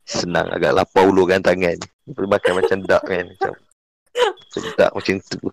senang 0.07 0.47
agak 0.51 0.71
lapar 0.71 1.03
ulurkan 1.03 1.43
tangan. 1.43 1.79
Boleh 2.09 2.31
makan 2.31 2.53
macam 2.61 2.79
dak 2.87 3.03
kan. 3.05 3.27
Macam 3.29 3.53
sedap 4.51 4.91
macam 4.97 5.15
tu. 5.21 5.51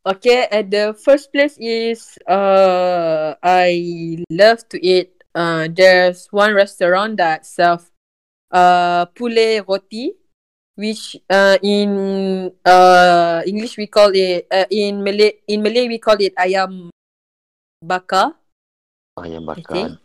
Okay, 0.00 0.48
at 0.48 0.72
the 0.72 0.96
first 0.96 1.28
place 1.28 1.60
is 1.60 2.16
uh 2.24 3.36
I 3.44 4.24
love 4.32 4.64
to 4.72 4.80
eat 4.80 5.12
uh 5.36 5.68
there's 5.68 6.24
one 6.32 6.56
restaurant 6.56 7.20
that 7.20 7.44
serve 7.44 7.84
uh 8.48 9.04
poulet 9.12 9.60
roti 9.68 10.16
which 10.80 11.20
uh 11.28 11.60
in 11.60 12.48
uh 12.64 13.44
English 13.44 13.76
we 13.76 13.84
call 13.84 14.08
it 14.16 14.48
uh, 14.48 14.64
in 14.72 15.04
Malay 15.04 15.44
in 15.44 15.60
Malay 15.60 15.84
we 15.84 16.00
call 16.00 16.16
it 16.16 16.32
ayam 16.40 16.88
bakar. 17.84 18.40
Ayam 19.20 19.44
bakar. 19.44 20.00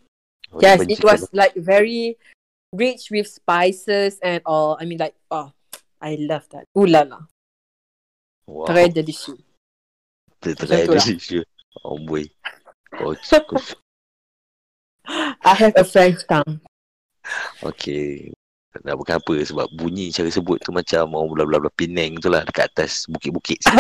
Oh, 0.52 0.60
Yes, 0.60 0.84
it 0.88 1.04
was 1.04 1.28
like 1.32 1.56
very 1.56 2.20
rich 2.76 3.12
with 3.12 3.28
spices 3.28 4.20
and 4.22 4.42
all. 4.46 4.78
I 4.80 4.86
mean 4.86 5.00
like 5.00 5.16
oh 5.32 5.52
I 6.02 6.20
love 6.20 6.48
that. 6.52 6.68
Ooh 6.78 6.86
la 6.86 7.04
la. 7.04 7.20
Wow. 8.48 8.70
Très 8.70 8.90
délicieux. 8.90 9.38
Tu 10.42 10.54
lah. 10.54 10.86
dia 10.86 11.44
Oh 11.84 11.98
boy. 12.00 12.30
Kau, 12.94 13.12
kau 13.18 13.60
I 15.44 15.54
have 15.54 15.74
a 15.76 15.84
French 15.84 16.26
tongue. 16.26 16.62
Okay. 17.62 18.34
Nak 18.84 19.00
bukan 19.00 19.18
apa 19.18 19.36
sebab 19.40 19.72
bunyi 19.72 20.12
cara 20.12 20.28
sebut 20.28 20.60
tu 20.60 20.76
macam 20.76 21.08
orang 21.16 21.48
belah-belah 21.48 21.74
Penang 21.74 22.20
tu 22.20 22.28
lah 22.28 22.44
dekat 22.44 22.68
atas 22.76 23.08
bukit-bukit. 23.08 23.64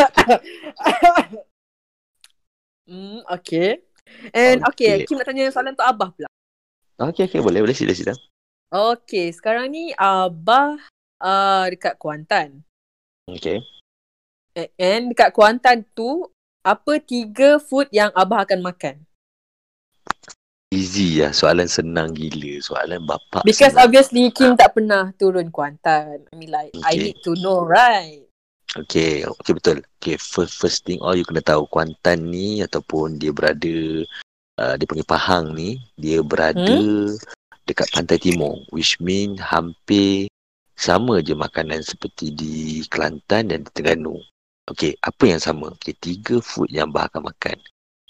mm, 2.87 3.27
okay. 3.27 3.83
And 4.31 4.63
okay. 4.71 5.03
Okay. 5.03 5.07
Kim 5.09 5.19
nak 5.19 5.27
tanya 5.27 5.51
soalan 5.51 5.75
untuk 5.75 5.83
Abah 5.83 6.09
pula. 6.15 6.29
okay, 7.11 7.27
okay. 7.27 7.43
Boleh, 7.43 7.59
boleh. 7.59 7.75
Sila, 7.75 7.91
sila. 7.91 8.15
Okay, 8.73 9.29
sekarang 9.29 9.71
ni 9.71 9.93
Abah 9.95 10.81
uh, 11.21 11.65
dekat 11.69 11.95
Kuantan. 12.01 12.65
Okay. 13.29 13.61
And 14.79 15.13
dekat 15.13 15.31
Kuantan 15.35 15.85
tu, 15.93 16.27
apa 16.65 16.97
tiga 17.03 17.61
food 17.61 17.87
yang 17.93 18.09
Abah 18.17 18.47
akan 18.47 18.65
makan? 18.65 18.95
Easy 20.73 21.21
lah. 21.21 21.31
Soalan 21.31 21.69
senang 21.69 22.11
gila. 22.11 22.59
Soalan 22.59 23.05
bapak 23.05 23.45
Because 23.45 23.77
senang. 23.77 23.85
obviously 23.87 24.27
Kim 24.33 24.57
tak 24.57 24.73
pernah 24.75 25.13
turun 25.15 25.53
Kuantan. 25.53 26.25
I 26.27 26.33
mean 26.35 26.51
like, 26.51 26.73
I 26.83 26.97
Okay. 26.97 27.13
need 27.13 27.17
to 27.23 27.37
know, 27.39 27.63
right? 27.63 28.25
Okay, 28.75 29.23
okay 29.23 29.51
betul. 29.55 29.77
Okay, 30.01 30.19
first 30.19 30.59
first 30.59 30.83
thing 30.83 30.99
all 30.99 31.15
you 31.15 31.23
kena 31.23 31.39
tahu 31.39 31.63
Kuantan 31.71 32.27
ni 32.27 32.59
ataupun 32.59 33.15
dia 33.21 33.31
berada 33.31 34.03
uh, 34.59 34.73
dia 34.75 34.83
panggil 34.89 35.07
Pahang 35.07 35.55
ni, 35.55 35.79
dia 35.95 36.19
berada 36.19 36.59
Hmm? 36.59 37.15
Dekat 37.65 37.89
pantai 37.91 38.17
timur 38.21 38.61
which 38.69 39.01
mean 39.01 39.37
hampir 39.37 40.29
sama 40.75 41.23
je 41.23 41.33
makanan 41.33 41.81
seperti 41.81 42.35
di 42.35 42.83
Kelantan 42.91 43.49
dan 43.49 43.63
di 43.63 43.69
Terengganu. 43.71 44.19
Okay, 44.65 44.97
apa 45.05 45.23
yang 45.29 45.41
sama? 45.41 45.71
Okay, 45.77 45.93
tiga 45.93 46.41
food 46.41 46.73
yang 46.73 46.89
Bah 46.89 47.05
akan 47.05 47.29
makan. 47.29 47.57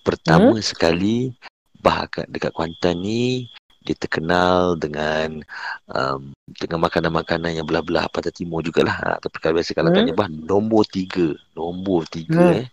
Pertama 0.01 0.55
sekali, 0.63 1.35
Bah 1.83 2.07
akan 2.07 2.25
dekat 2.31 2.51
Kuantan 2.55 3.03
ni 3.03 3.45
dia 3.85 3.93
terkenal 3.93 4.73
dengan 4.81 5.45
um, 5.93 6.33
dengan 6.57 6.81
makanan-makanan 6.81 7.61
yang 7.61 7.67
belah-belah 7.69 8.09
pantai 8.09 8.33
timur 8.33 8.65
jugalah. 8.65 8.97
Ha, 8.97 9.21
tapi 9.21 9.37
kalau 9.37 9.61
biasa 9.61 9.77
kalau 9.77 9.93
Hmm. 9.93 9.97
tanya 10.01 10.13
Bah, 10.17 10.25
nombor 10.25 10.89
tiga. 10.89 11.37
Nombor 11.53 12.09
tiga 12.09 12.41
Hmm. 12.41 12.65
eh. 12.65 12.67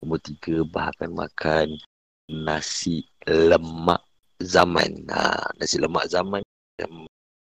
Nombor 0.00 0.24
tiga, 0.24 0.64
Bah 0.64 0.88
akan 0.88 1.10
makan 1.12 1.66
nasi 2.32 3.04
lemak 3.28 4.00
zaman. 4.44 4.90
Ha, 5.10 5.50
nasi 5.58 5.80
lemak 5.80 6.06
zaman 6.08 6.40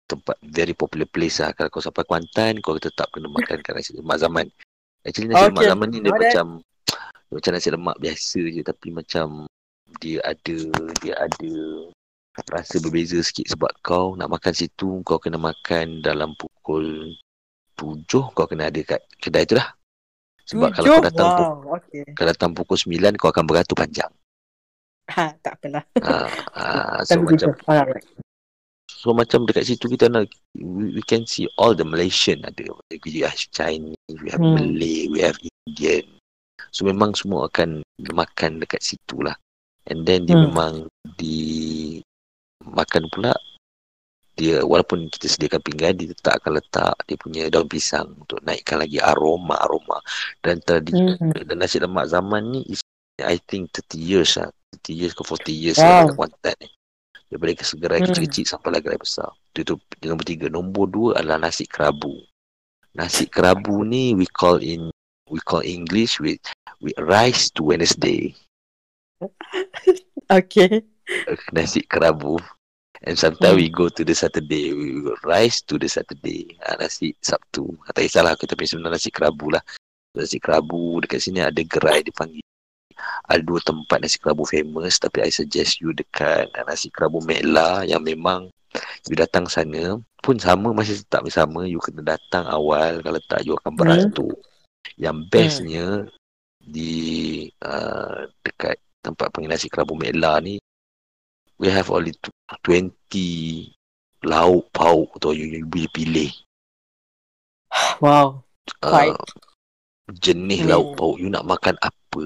tempat 0.06 0.36
very 0.42 0.72
popular 0.72 1.06
place 1.10 1.42
lah. 1.42 1.50
Kalau 1.52 1.68
kau 1.68 1.82
sampai 1.82 2.06
Kuantan, 2.06 2.62
kau 2.62 2.78
tetap 2.78 3.10
kena 3.10 3.28
makan 3.28 3.58
kan 3.60 3.74
nasi 3.76 3.92
lemak 3.94 4.18
zaman. 4.22 4.46
Actually 5.02 5.30
nasi 5.30 5.44
lemak 5.50 5.62
Okay, 5.62 5.70
zaman 5.70 5.88
ni 5.90 5.98
dia 6.02 6.10
it. 6.10 6.18
macam 6.18 6.46
macam 7.26 7.50
nasi 7.52 7.68
lemak 7.74 7.96
biasa 7.98 8.40
je 8.40 8.62
tapi 8.62 8.88
macam 8.94 9.26
dia 9.98 10.18
ada 10.22 10.58
dia 11.02 11.14
ada 11.18 11.54
rasa 12.52 12.76
berbeza 12.84 13.16
sikit 13.24 13.48
sebab 13.48 13.72
kau 13.80 14.12
nak 14.14 14.28
makan 14.28 14.52
situ 14.52 15.00
kau 15.02 15.16
kena 15.16 15.40
makan 15.40 16.04
dalam 16.04 16.36
pukul 16.36 17.16
7 17.76 18.32
kau 18.32 18.46
kena 18.48 18.72
ada 18.72 18.80
kat 18.84 19.00
kedai 19.20 19.44
tu 19.44 19.56
lah. 19.56 19.68
Sebab 20.46 20.70
kalau 20.78 20.86
kau 21.00 21.04
datang 21.04 21.28
wow, 21.66 21.76
okay. 21.76 22.06
kau 22.14 22.26
datang 22.26 22.50
pukul 22.54 22.78
9 22.78 23.18
kau 23.18 23.28
akan 23.32 23.44
beratur 23.44 23.76
panjang. 23.76 24.12
Ha, 25.06 25.30
tak 25.38 25.62
apalah. 25.62 25.84
ha, 26.02 26.26
ha, 26.54 26.64
so 27.06 27.14
Tapi 27.14 27.38
macam. 27.38 27.50
Alright. 27.70 28.06
So 28.86 29.14
macam 29.14 29.46
dekat 29.46 29.70
situ 29.70 29.86
kita 29.86 30.10
nak 30.10 30.26
we, 30.58 30.98
can 31.06 31.22
see 31.26 31.46
all 31.58 31.74
the 31.78 31.86
Malaysian 31.86 32.42
ada. 32.42 32.66
We 32.90 33.22
have 33.22 33.38
Chinese, 33.54 33.94
we 34.10 34.30
have 34.34 34.42
Hmm. 34.42 34.58
Malay, 34.58 35.06
we 35.06 35.22
have 35.22 35.38
Indian. 35.38 36.06
So 36.74 36.82
memang 36.82 37.14
semua 37.14 37.46
akan 37.46 37.86
makan 38.10 38.58
dekat 38.58 38.82
situ 38.82 39.22
lah. 39.22 39.36
And 39.86 40.02
then 40.02 40.26
dia 40.26 40.34
Hmm. 40.34 40.50
memang 40.50 40.72
di 41.14 42.02
makan 42.66 43.06
pula 43.14 43.30
dia 44.36 44.60
walaupun 44.60 45.06
kita 45.08 45.30
sediakan 45.32 45.62
pinggan 45.64 45.96
dia 45.96 46.10
tetap 46.12 46.42
akan 46.42 46.58
letak 46.60 46.92
dia 47.06 47.16
punya 47.16 47.42
daun 47.48 47.70
pisang 47.70 48.10
untuk 48.20 48.42
naikkan 48.44 48.82
lagi 48.82 49.00
aroma 49.00 49.56
aroma 49.64 49.96
dan 50.42 50.58
tadi 50.60 50.92
Hmm. 50.92 51.30
dan 51.32 51.56
nasi 51.56 51.78
lemak 51.78 52.10
zaman 52.10 52.52
ni 52.52 52.60
is 52.68 52.82
I 53.22 53.38
think 53.48 53.72
30 53.72 53.96
years 53.96 54.36
lah 54.36 54.50
30 54.52 54.65
years 54.88 55.14
ke 55.14 55.22
40 55.24 55.50
years 55.52 55.78
lah 55.78 56.06
dekat 56.06 56.14
Kuantan 56.14 56.56
ni. 56.62 56.68
Daripada 57.26 57.52
kesegerai 57.58 57.98
Hmm. 57.98 58.06
kecil-kecil 58.06 58.44
sampai 58.46 58.70
lah 58.70 58.80
gerai 58.82 59.00
besar. 59.02 59.30
Itu 59.50 59.62
tu 59.66 59.74
nombor 60.06 60.24
tiga. 60.26 60.46
Nombor 60.46 60.86
dua 60.86 61.10
adalah 61.18 61.42
nasi 61.42 61.66
kerabu. 61.66 62.22
Nasi 62.94 63.26
kerabu 63.26 63.82
ni 63.82 64.14
we 64.14 64.24
call 64.30 64.62
in 64.62 64.88
we 65.26 65.42
call 65.42 65.60
English 65.66 66.22
with 66.22 66.38
with 66.78 66.94
rice 67.02 67.50
to 67.50 67.66
Wednesday. 67.66 68.30
Okay. 70.26 70.82
nasi 71.54 71.82
kerabu. 71.86 72.38
And 73.06 73.14
sometimes 73.14 73.54
Hmm. 73.54 73.62
we 73.62 73.68
go 73.70 73.86
to 73.90 74.02
the 74.02 74.14
Saturday. 74.14 74.74
We 74.74 75.02
go 75.06 75.14
rice 75.22 75.62
to 75.70 75.78
the 75.78 75.86
Saturday. 75.86 76.58
Ha, 76.66 76.78
nasi 76.80 77.14
Sabtu. 77.22 77.62
Ha, 77.86 77.94
tak 77.94 78.06
kisahlah 78.10 78.34
kita 78.34 78.58
punya 78.58 78.70
sebenarnya 78.74 78.98
nasi 78.98 79.10
kerabu 79.14 79.46
lah. 79.54 79.62
Nasi 80.16 80.38
kerabu 80.42 80.98
dekat 81.04 81.20
sini 81.22 81.44
ada 81.44 81.60
gerai 81.62 82.02
dipanggil 82.02 82.42
ada 83.26 83.42
dua 83.42 83.58
tempat 83.60 83.98
nasi 83.98 84.16
kerabu 84.22 84.46
famous 84.46 84.98
tapi 84.98 85.22
I 85.22 85.30
suggest 85.30 85.82
you 85.82 85.90
dekat 85.90 86.50
uh, 86.54 86.64
nasi 86.66 86.88
kerabu 86.90 87.18
Mela 87.22 87.82
yang 87.82 88.02
memang 88.02 88.50
you 89.08 89.16
datang 89.16 89.50
sana 89.50 89.98
pun 90.22 90.36
sama 90.38 90.70
masih 90.70 91.02
tetap 91.02 91.26
sama 91.30 91.66
you 91.66 91.82
kena 91.82 92.16
datang 92.16 92.46
awal 92.46 93.02
kalau 93.02 93.20
tak 93.26 93.42
you 93.42 93.54
akan 93.58 93.72
beratur 93.74 94.34
yang 94.94 95.26
bestnya 95.26 96.06
di 96.60 97.46
uh, 97.62 98.26
dekat 98.42 98.78
tempat 99.02 99.30
panggil 99.30 99.50
nasi 99.50 99.66
kerabu 99.66 99.94
Mela 99.94 100.38
ni 100.38 100.58
we 101.58 101.70
have 101.70 101.88
only 101.90 102.12
tw- 102.18 102.34
20 102.62 103.72
lauk 104.26 104.66
pauk 104.70 105.14
tu 105.18 105.30
you, 105.34 105.46
you 105.46 105.66
boleh 105.66 105.90
pilih 105.90 106.30
Wow. 108.00 108.44
Quite. 108.82 109.14
uh, 109.14 109.24
jenis 110.20 110.62
Hmm. 110.62 110.70
lauk 110.70 110.88
pauk 110.98 111.16
you 111.18 111.30
nak 111.30 111.46
makan 111.46 111.74
apa 111.82 112.24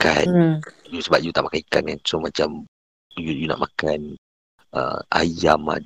ikan 0.00 0.24
Hmm. 0.24 0.56
you, 0.88 1.04
sebab 1.04 1.20
you 1.20 1.28
tak 1.28 1.44
makan 1.44 1.60
ikan 1.68 1.82
kan 1.84 1.98
so 2.08 2.16
macam 2.16 2.64
you, 3.20 3.36
you 3.36 3.44
nak 3.44 3.60
makan 3.60 4.16
uh, 4.72 4.96
ayam 5.12 5.68
ada 5.68 5.84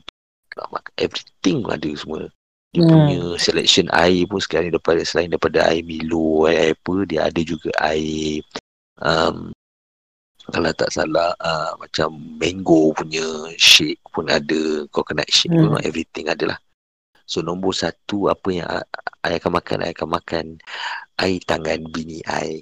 nak 0.54 0.70
makan 0.70 0.92
everything 1.02 1.66
ada 1.66 1.90
semua 1.98 2.30
dia 2.70 2.82
Hmm. 2.82 2.90
punya 2.90 3.38
selection 3.38 3.86
air 3.90 4.26
pun 4.26 4.38
sekarang 4.38 4.70
ni 4.70 4.74
daripada 4.74 5.02
selain 5.02 5.30
daripada 5.30 5.66
air 5.66 5.82
Milo 5.82 6.46
air, 6.46 6.70
air 6.70 6.74
apa 6.78 6.94
dia 7.06 7.20
ada 7.26 7.40
juga 7.42 7.70
air 7.82 8.42
um, 9.02 9.50
kalau 10.50 10.70
tak 10.76 10.90
salah 10.92 11.32
uh, 11.40 11.72
macam 11.78 12.14
mango 12.38 12.92
punya 12.94 13.24
shake 13.58 13.98
pun 14.14 14.30
ada 14.30 14.86
coconut 14.94 15.26
shake 15.30 15.50
Hmm. 15.54 15.74
pun 15.74 15.82
everything 15.82 16.30
ada 16.30 16.54
lah 16.54 16.58
so 17.24 17.40
nombor 17.40 17.72
satu 17.72 18.28
apa 18.28 18.48
yang 18.52 18.68
I, 18.68 18.82
I 19.24 19.32
akan 19.40 19.56
makan 19.58 19.78
I 19.86 19.90
akan 19.96 20.08
makan 20.10 20.44
air 21.18 21.38
tangan 21.46 21.88
bini 21.88 22.20
I 22.26 22.60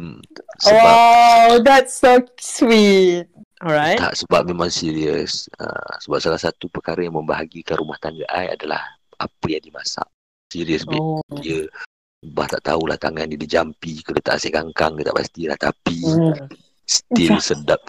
Hmm. 0.00 0.16
Sebab 0.64 0.94
Oh, 0.96 1.52
that's 1.60 2.00
so 2.00 2.24
sweet. 2.40 3.28
Alright. 3.60 4.00
tak 4.00 4.16
sebab 4.16 4.48
memang 4.48 4.72
serius. 4.72 5.44
Uh, 5.60 5.92
sebab 6.00 6.16
salah 6.18 6.40
satu 6.40 6.72
perkara 6.72 7.04
yang 7.04 7.12
membahagikan 7.12 7.76
rumah 7.76 8.00
tangga 8.00 8.24
I 8.32 8.56
adalah 8.56 8.80
apa 9.20 9.46
yang 9.46 9.60
dimasak. 9.60 10.08
Serius 10.48 10.88
babe. 10.88 10.96
Oh. 10.96 11.20
Dia 11.44 11.68
bah 12.20 12.48
tak 12.48 12.64
tahulah 12.64 12.96
tangan 12.96 13.28
dia 13.28 13.36
dia 13.36 13.60
jampi 13.60 14.00
ke 14.00 14.12
letak 14.12 14.36
asyik 14.36 14.56
kangkang 14.56 14.96
ke 14.96 15.04
tak 15.04 15.16
pastilah 15.16 15.56
tapi 15.56 16.00
Hmm. 16.00 16.48
still 16.88 17.36
Ya. 17.36 17.44
sedap 17.44 17.80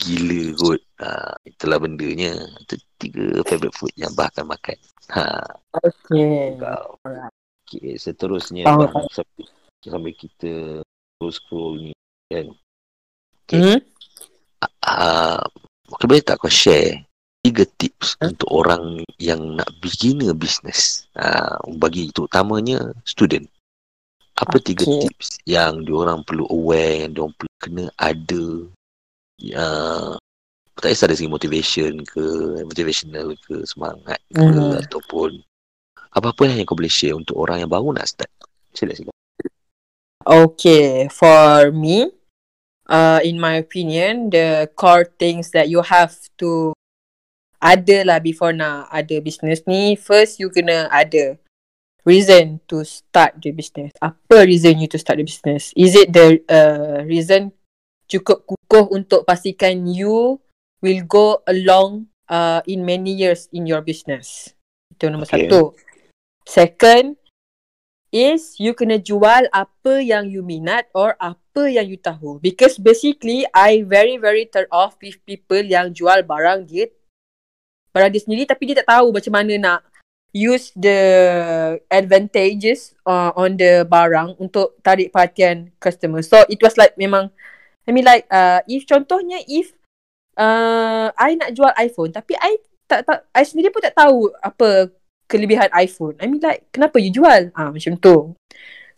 gila 0.00 0.56
kot. 0.56 0.80
Ha, 1.04 1.36
itulah 1.44 1.76
bendanya. 1.76 2.32
Itu 2.64 2.80
tiga 2.96 3.44
favorite 3.44 3.76
food 3.76 3.92
yang 4.00 4.12
bah 4.16 4.32
akan 4.32 4.48
makan. 4.48 4.78
Ha, 5.12 5.24
Okay. 5.76 6.56
kau. 6.56 6.96
Okay, 7.68 8.00
seterusnya 8.00 8.64
Faham, 8.64 8.88
bah, 8.88 9.04
sampai, 9.12 9.44
sampai 9.84 10.12
kita 10.16 10.80
scroll 11.26 11.90
ni 11.90 11.92
kan. 12.30 12.46
Okay. 13.50 13.58
Hmm? 13.58 13.80
Uh, 14.86 15.42
okay, 15.90 16.06
boleh 16.06 16.22
tak 16.22 16.38
kau 16.38 16.46
share 16.46 17.02
tiga 17.42 17.66
tips 17.78 18.14
Hmm? 18.22 18.34
untuk 18.34 18.50
orang 18.50 19.02
yang 19.18 19.58
nak 19.58 19.66
beginner 19.82 20.34
business 20.34 21.10
uh, 21.18 21.58
bagi 21.78 22.14
terutamanya 22.14 22.94
student. 23.02 23.46
Apa 24.38 24.62
tiga 24.62 24.86
tips 24.86 25.42
yang 25.50 25.82
diorang 25.82 26.22
perlu 26.22 26.46
aware, 26.46 27.02
yang 27.06 27.10
diorang 27.18 27.34
perlu 27.34 27.54
kena 27.58 27.84
ada 27.98 28.44
uh, 29.58 30.14
tak 30.78 30.94
kisah 30.94 31.10
dari 31.10 31.18
segi 31.18 31.30
motivation 31.30 31.92
ke, 32.06 32.26
motivational 32.62 33.34
ke, 33.42 33.66
semangat 33.66 34.22
ke 34.30 34.38
Hmm. 34.38 34.78
ataupun 34.78 35.42
apa-apa 36.14 36.46
yang 36.46 36.62
kau 36.62 36.78
boleh 36.78 36.90
share 36.90 37.18
untuk 37.18 37.34
orang 37.34 37.66
yang 37.66 37.70
baru 37.70 37.90
nak 37.90 38.06
start. 38.06 38.30
Sila 38.70 38.94
sila. 38.94 39.10
Okay, 40.28 41.08
for 41.08 41.72
me, 41.72 42.12
uh, 42.84 43.16
in 43.24 43.40
my 43.40 43.56
opinion, 43.64 44.28
the 44.28 44.68
core 44.76 45.08
things 45.08 45.56
that 45.56 45.72
you 45.72 45.80
have 45.80 46.12
to 46.36 46.76
ada 47.56 48.04
lah 48.04 48.20
before 48.20 48.52
nak 48.52 48.92
ada 48.92 49.24
business 49.24 49.64
ni, 49.64 49.96
first 49.96 50.36
you 50.36 50.52
kena 50.52 50.84
ada 50.92 51.40
reason 52.04 52.60
to 52.68 52.84
start 52.84 53.40
the 53.40 53.56
business. 53.56 53.96
Apa 54.04 54.44
reason 54.44 54.76
you 54.76 54.88
to 54.92 55.00
start 55.00 55.16
the 55.16 55.24
business? 55.24 55.72
Is 55.72 55.96
it 55.96 56.12
the 56.12 56.44
uh, 56.44 57.08
reason 57.08 57.56
cukup 58.04 58.44
kukuh 58.44 58.92
untuk 58.92 59.24
pastikan 59.24 59.88
you 59.88 60.44
will 60.84 61.02
go 61.08 61.40
along 61.48 62.12
uh, 62.28 62.60
in 62.68 62.84
many 62.84 63.16
years 63.16 63.48
in 63.48 63.64
your 63.64 63.80
business? 63.80 64.52
Itu 64.92 65.08
nombor 65.08 65.24
Okay. 65.28 65.48
satu. 65.48 65.72
Second, 66.44 67.16
is 68.08 68.56
you 68.56 68.72
kena 68.72 68.96
jual 69.00 69.48
apa 69.52 70.00
yang 70.00 70.28
you 70.28 70.40
minat 70.40 70.88
or 70.96 71.16
apa 71.20 71.68
yang 71.68 71.88
you 71.88 72.00
tahu. 72.00 72.40
Because 72.40 72.80
basically, 72.80 73.44
I 73.52 73.84
very 73.84 74.16
very 74.16 74.48
turn 74.48 74.68
off 74.72 74.96
with 75.00 75.20
people 75.28 75.60
yang 75.60 75.92
jual 75.92 76.24
barang 76.24 76.68
dia 76.68 76.88
barang 77.92 78.12
dia 78.12 78.22
sendiri 78.22 78.44
tapi 78.44 78.68
dia 78.68 78.84
tak 78.84 78.94
tahu 78.94 79.10
macam 79.10 79.32
mana 79.32 79.54
nak 79.56 79.80
use 80.30 80.70
the 80.76 81.00
advantages 81.88 82.92
uh, 83.08 83.32
on 83.32 83.56
the 83.56 83.82
barang 83.88 84.36
untuk 84.36 84.76
tarik 84.84 85.10
perhatian 85.10 85.72
customer. 85.80 86.20
So 86.20 86.44
it 86.46 86.60
was 86.60 86.76
like 86.76 86.94
memang 87.00 87.32
I 87.88 87.90
mean 87.90 88.04
like 88.04 88.28
uh, 88.28 88.60
if 88.68 88.84
contohnya 88.84 89.40
if 89.48 89.72
uh, 90.36 91.10
I 91.16 91.34
nak 91.40 91.56
jual 91.56 91.72
iPhone 91.80 92.12
tapi 92.12 92.36
I 92.36 92.60
tak 92.88 93.04
tak 93.04 93.24
I 93.32 93.44
sendiri 93.44 93.72
pun 93.72 93.84
tak 93.84 93.96
tahu 93.96 94.32
apa 94.40 94.92
kelebihan 95.28 95.70
iPhone. 95.76 96.16
I 96.18 96.26
mean 96.26 96.40
like 96.42 96.66
kenapa 96.72 96.98
you 96.98 97.12
jual? 97.12 97.52
Ah 97.52 97.70
macam 97.70 98.00
tu. 98.00 98.34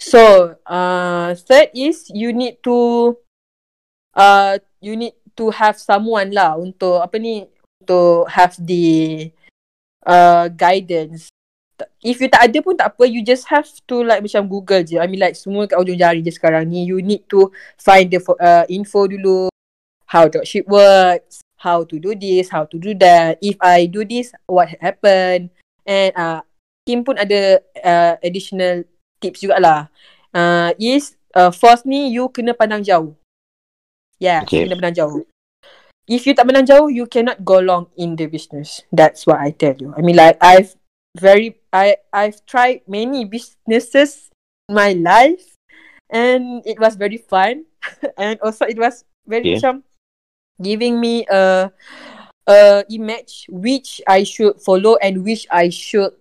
So 0.01 0.55
uh, 0.65 1.37
third 1.37 1.75
is 1.77 2.09
you 2.09 2.33
need 2.33 2.63
to 2.65 3.19
uh, 4.17 4.57
you 4.81 4.97
need 4.97 5.19
to 5.37 5.53
have 5.53 5.77
someone 5.77 6.33
lah 6.33 6.57
untuk 6.57 7.05
apa 7.05 7.21
ni 7.21 7.45
untuk 7.85 8.31
have 8.33 8.57
the 8.57 9.29
uh, 10.07 10.49
guidance. 10.49 11.29
If 12.05 12.21
you 12.21 12.29
tak 12.29 12.49
ada 12.49 12.59
pun 12.61 12.77
tak 12.77 12.97
apa, 12.97 13.09
you 13.09 13.25
just 13.25 13.49
have 13.49 13.65
to 13.89 14.05
like 14.05 14.21
macam 14.21 14.49
Google 14.49 14.85
je. 14.85 15.01
I 15.01 15.09
mean 15.09 15.21
like 15.21 15.37
semua 15.37 15.65
kat 15.65 15.81
ujung 15.81 15.97
jari 15.97 16.21
je 16.25 16.33
sekarang 16.33 16.69
ni. 16.69 16.85
You 16.89 17.01
need 17.01 17.25
to 17.33 17.53
find 17.81 18.09
the 18.09 18.21
uh, 18.41 18.65
info 18.69 19.09
dulu. 19.09 19.49
How 20.05 20.29
dropship 20.29 20.69
works. 20.69 21.41
How 21.61 21.85
to 21.85 22.01
do 22.01 22.17
this, 22.17 22.49
how 22.49 22.65
to 22.65 22.81
do 22.81 22.97
that. 23.05 23.37
If 23.45 23.61
I 23.61 23.85
do 23.85 24.01
this, 24.01 24.33
what 24.49 24.73
happen. 24.81 25.53
And 25.87 26.13
uh, 26.17 26.41
Kim 26.87 27.05
pun 27.05 27.17
ada 27.21 27.61
uh, 27.83 28.15
additional 28.25 28.85
tips 29.21 29.45
jugalah. 29.45 29.93
Uh, 30.31 30.73
is 30.79 31.19
uh, 31.35 31.51
first 31.51 31.85
ni 31.85 32.11
you 32.15 32.31
kena 32.31 32.57
pandang 32.57 32.83
jauh. 32.83 33.15
Yes, 34.21 34.45
Okay. 34.47 34.67
kena 34.67 34.79
pandang 34.79 34.97
jauh. 34.97 35.21
If 36.11 36.27
you 36.27 36.35
tak 36.35 36.51
pandang 36.51 36.67
jauh, 36.67 36.91
you 36.91 37.07
cannot 37.07 37.47
go 37.47 37.63
long 37.63 37.87
in 37.95 38.19
the 38.19 38.27
business. 38.27 38.83
That's 38.91 39.27
what 39.29 39.39
I 39.39 39.55
tell 39.55 39.79
you. 39.79 39.95
I 39.95 40.03
mean 40.03 40.19
like 40.19 40.41
I've 40.43 40.75
very 41.15 41.59
I 41.71 42.03
I've 42.11 42.43
tried 42.47 42.83
many 42.91 43.23
businesses 43.27 44.31
in 44.67 44.75
my 44.75 44.95
life 44.99 45.55
and 46.11 46.63
it 46.67 46.79
was 46.79 46.99
very 46.99 47.19
fun 47.19 47.67
and 48.19 48.39
also 48.43 48.67
it 48.67 48.79
was 48.79 49.07
very 49.27 49.55
macam 49.59 49.87
giving 50.59 50.99
me 50.99 51.25
a 51.31 51.71
a 52.51 52.83
image 52.91 53.47
which 53.47 54.03
I 54.11 54.27
should 54.27 54.59
follow 54.59 54.99
and 54.99 55.23
which 55.23 55.47
I 55.47 55.71
should 55.71 56.19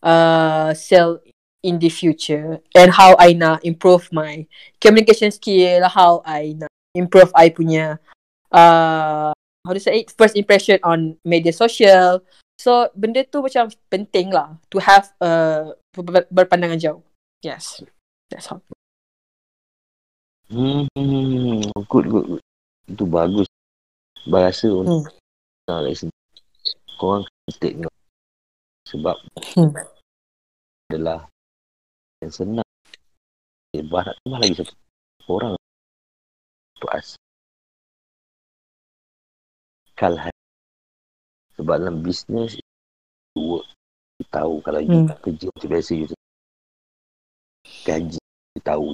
uh 0.00 0.72
sell 0.72 1.20
in 1.60 1.76
the 1.76 1.92
future 1.92 2.64
and 2.72 2.88
how 2.88 3.12
I 3.20 3.36
nak 3.36 3.60
improve 3.68 4.08
my 4.08 4.48
communication 4.80 5.28
skill, 5.28 5.84
how 5.92 6.24
I 6.24 6.56
nak 6.56 6.72
improve 6.96 7.28
I 7.36 7.52
punya 7.52 8.00
uh 8.48 9.36
how 9.36 9.72
to 9.76 9.80
say 9.80 10.00
it 10.00 10.16
first 10.16 10.40
impression 10.40 10.80
on 10.80 11.20
media 11.20 11.52
social. 11.52 12.24
So 12.56 12.88
benda 12.96 13.24
tu 13.28 13.44
macam 13.44 13.68
penting 13.92 14.32
lah 14.32 14.56
to 14.72 14.80
have 14.80 15.12
uh 15.20 15.76
ber- 15.92 16.28
berpandangan 16.32 16.80
jauh. 16.80 17.04
Yes. 17.44 17.84
That's 18.32 18.48
all. 18.48 18.64
Hmm, 20.50 20.90
good, 21.86 22.06
good, 22.10 22.26
good. 22.26 22.42
Itu 22.90 23.04
bagus. 23.06 23.46
Bahasa 24.26 24.66
untuk 24.66 25.19
Hmm. 25.66 25.84
hmm. 25.84 25.94
sini. 25.96 26.14
Korang 27.00 27.24
kena 27.26 27.52
tengok. 27.60 27.94
Sebab 28.88 29.16
Hmm. 29.56 29.70
adalah 30.90 31.26
yang 32.20 32.32
senang. 32.32 32.70
Eh, 33.76 33.84
bah 33.86 34.02
nak 34.02 34.18
tambah 34.24 34.38
lagi 34.42 34.54
satu 34.58 34.74
orang 35.30 35.54
untuk 36.74 36.90
as. 36.90 37.14
Kalhan. 39.94 40.34
Sebab 41.54 41.74
dalam 41.76 42.02
bisnes 42.02 42.58
work 43.36 43.68
you 44.20 44.26
tahu 44.28 44.60
kalau 44.60 44.80
you 44.84 45.06
Hmm. 45.06 45.16
kerja 45.24 45.46
macam 45.48 45.68
biasa 45.70 45.90
you 45.96 46.06
gaji 47.86 48.20
you 48.56 48.62
tahu 48.64 48.86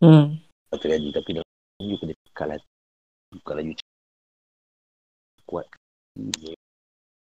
Hmm. 0.00 0.40
satu 0.72 0.84
gaji 0.88 1.08
tapi 1.12 1.30
dalam 1.36 1.48
you 1.84 1.96
kena 2.00 2.12
kekal 2.28 2.48
hati 2.52 2.68
kalau 3.44 3.60
you 3.60 3.74
kuat 5.46 5.66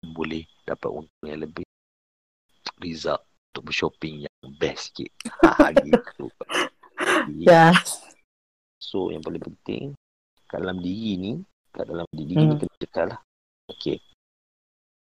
boleh 0.06 0.44
dapat 0.66 0.90
untung 0.90 1.26
yang 1.26 1.42
lebih. 1.46 1.66
Result 2.82 3.24
untuk 3.54 3.72
bershopping 3.72 4.28
yang 4.28 4.36
best 4.60 4.92
sikit. 4.92 5.12
Ha, 5.46 5.72
gitu 5.80 6.28
Yeah. 7.26 7.76
so 8.80 9.10
yang 9.12 9.20
paling 9.26 9.42
penting 9.44 9.98
kat 10.48 10.62
dalam 10.64 10.80
diri 10.80 11.18
ni 11.18 11.34
kat 11.74 11.90
dalam 11.90 12.08
diri 12.14 12.34
ni 12.38 12.46
Hmm. 12.54 12.60
kena 12.62 12.76
cekal 12.80 13.06
lah. 13.12 13.20
Okay 13.68 13.98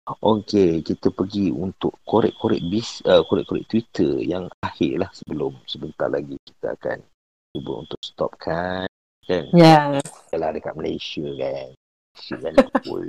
Okay, 0.08 0.80
kita 0.88 1.12
pergi 1.12 1.52
untuk 1.52 2.00
korek-korek 2.08 2.64
bis, 2.72 3.04
uh, 3.04 3.28
korek-korek 3.28 3.68
Twitter 3.68 4.24
yang 4.24 4.48
akhir 4.64 5.04
lah 5.04 5.12
sebelum 5.12 5.52
sebentar 5.68 6.08
lagi 6.08 6.40
kita 6.48 6.80
akan 6.80 7.04
cuba 7.52 7.84
untuk 7.84 8.00
stopkan 8.00 8.88
kan? 9.28 9.44
Yeah. 9.52 10.00
kalau 10.32 10.56
dekat 10.56 10.80
Malaysia 10.80 11.28
kan 11.36 11.76
Kan 12.18 12.54
pukul 12.74 13.08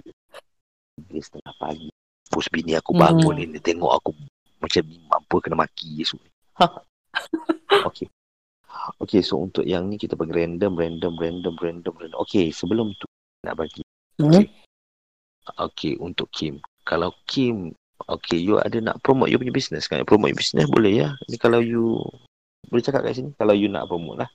tiga 1.08 1.20
setengah 1.22 1.54
pagi 1.56 1.88
Bos 2.28 2.46
bini 2.52 2.76
aku 2.76 2.92
Hmm. 2.92 3.02
bangun 3.08 3.34
ni 3.40 3.44
dia 3.56 3.62
tengok 3.64 3.92
aku 3.96 4.10
macam 4.60 4.82
ni 4.84 4.98
mampu 5.08 5.40
kena 5.40 5.56
maki 5.56 6.04
esok 6.04 6.20
ni. 6.20 6.30
Okay 7.88 8.06
Okay 9.00 9.20
so 9.24 9.40
untuk 9.40 9.64
yang 9.64 9.88
ni 9.88 9.96
kita 9.96 10.14
bagi 10.14 10.36
random 10.36 10.76
random 10.76 11.14
random 11.16 11.54
random 11.56 11.94
random. 11.96 12.18
Okay 12.28 12.52
sebelum 12.52 12.92
tu 13.00 13.06
nak 13.46 13.56
bagi. 13.58 13.80
Hmm. 14.20 14.44
Okay 15.56 15.96
untuk 15.96 16.28
Kim. 16.28 16.60
Kalau 16.84 17.14
Kim 17.24 17.72
Okay 18.06 18.38
you 18.38 18.62
ada 18.62 18.78
nak 18.78 19.02
promote 19.02 19.32
you 19.32 19.40
punya 19.40 19.50
business 19.50 19.90
kan? 19.90 20.04
Promote 20.06 20.30
your 20.30 20.38
business 20.38 20.70
boleh 20.70 21.02
ya? 21.02 21.08
Ni 21.26 21.36
kalau 21.40 21.58
you 21.58 21.98
Boleh 22.68 22.84
cakap 22.84 23.00
kat 23.00 23.16
sini? 23.16 23.32
Kalau 23.34 23.56
you 23.56 23.66
nak 23.72 23.88
promote 23.88 24.20
lah. 24.20 24.30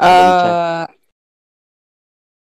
Uh, 0.00 0.88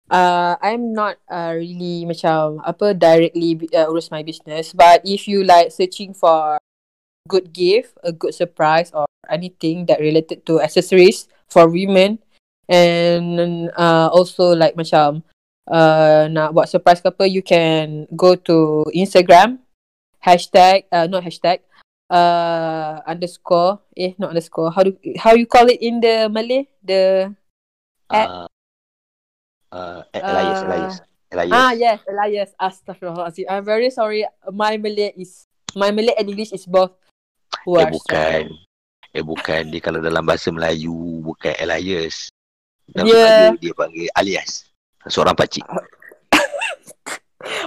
uh, 0.10 0.56
I'm 0.60 0.92
not 0.92 1.20
uh, 1.30 1.54
really 1.56 2.04
macam 2.04 2.60
apa 2.66 2.98
directly 2.98 3.60
uh, 3.72 3.88
urus 3.92 4.12
my 4.12 4.24
business. 4.24 4.74
But 4.74 5.06
if 5.06 5.28
you 5.28 5.44
like 5.44 5.72
searching 5.72 6.12
for 6.12 6.58
good 7.30 7.54
gift, 7.56 7.96
a 8.04 8.12
good 8.12 8.36
surprise 8.36 8.92
or 8.92 9.08
anything 9.32 9.88
that 9.88 10.04
related 10.04 10.44
to 10.48 10.60
accessories 10.60 11.28
for 11.48 11.70
women, 11.70 12.20
and 12.68 13.72
uh, 13.76 14.10
also 14.12 14.56
like 14.56 14.76
macam 14.76 15.24
uh, 15.68 16.28
nak 16.32 16.52
buat 16.52 16.68
surprise 16.68 17.00
ke 17.00 17.08
apa 17.08 17.26
you 17.28 17.44
can 17.44 18.08
go 18.16 18.36
to 18.36 18.84
Instagram 18.92 19.64
hashtag 20.24 20.88
uh, 20.92 21.08
not 21.08 21.24
hashtag 21.24 21.60
uh, 22.08 23.04
underscore 23.04 23.84
eh 23.96 24.16
not 24.16 24.32
underscore 24.32 24.72
how 24.72 24.84
do 24.84 24.96
how 25.20 25.36
you 25.36 25.48
call 25.48 25.68
it 25.68 25.80
in 25.84 26.00
the 26.00 26.28
Malay? 26.32 26.68
The 26.84 27.32
at 28.12 28.28
Uh, 28.28 28.48
uh, 29.74 30.06
Elias, 30.14 30.60
Uh, 30.62 30.66
Elias. 30.70 30.96
Elias. 31.34 31.52
ah 31.58 31.72
yes 31.74 32.00
Elias 32.06 32.52
Astaghfirullahaladzim 32.62 33.50
I'm 33.50 33.66
very 33.66 33.90
sorry 33.90 34.22
my 34.54 34.78
Malay 34.78 35.18
is 35.18 35.50
my 35.74 35.90
Malay 35.90 36.14
and 36.14 36.30
English 36.30 36.54
is 36.54 36.70
both 36.70 36.94
eh 36.94 37.66
worse 37.66 37.90
bukan. 37.90 38.54
Eh 39.14 39.22
bukan. 39.22 39.70
Dia 39.70 39.82
kalau 39.82 40.02
dalam 40.02 40.26
bahasa 40.26 40.50
Melayu 40.50 40.94
bukan 41.22 41.54
Elias. 41.58 42.30
Dalam 42.90 43.10
Yeah. 43.10 43.54
Melayu 43.54 43.58
dia 43.62 43.74
panggil 43.74 44.08
alias. 44.14 44.70
Seorang 45.06 45.34
pakcik. 45.34 45.66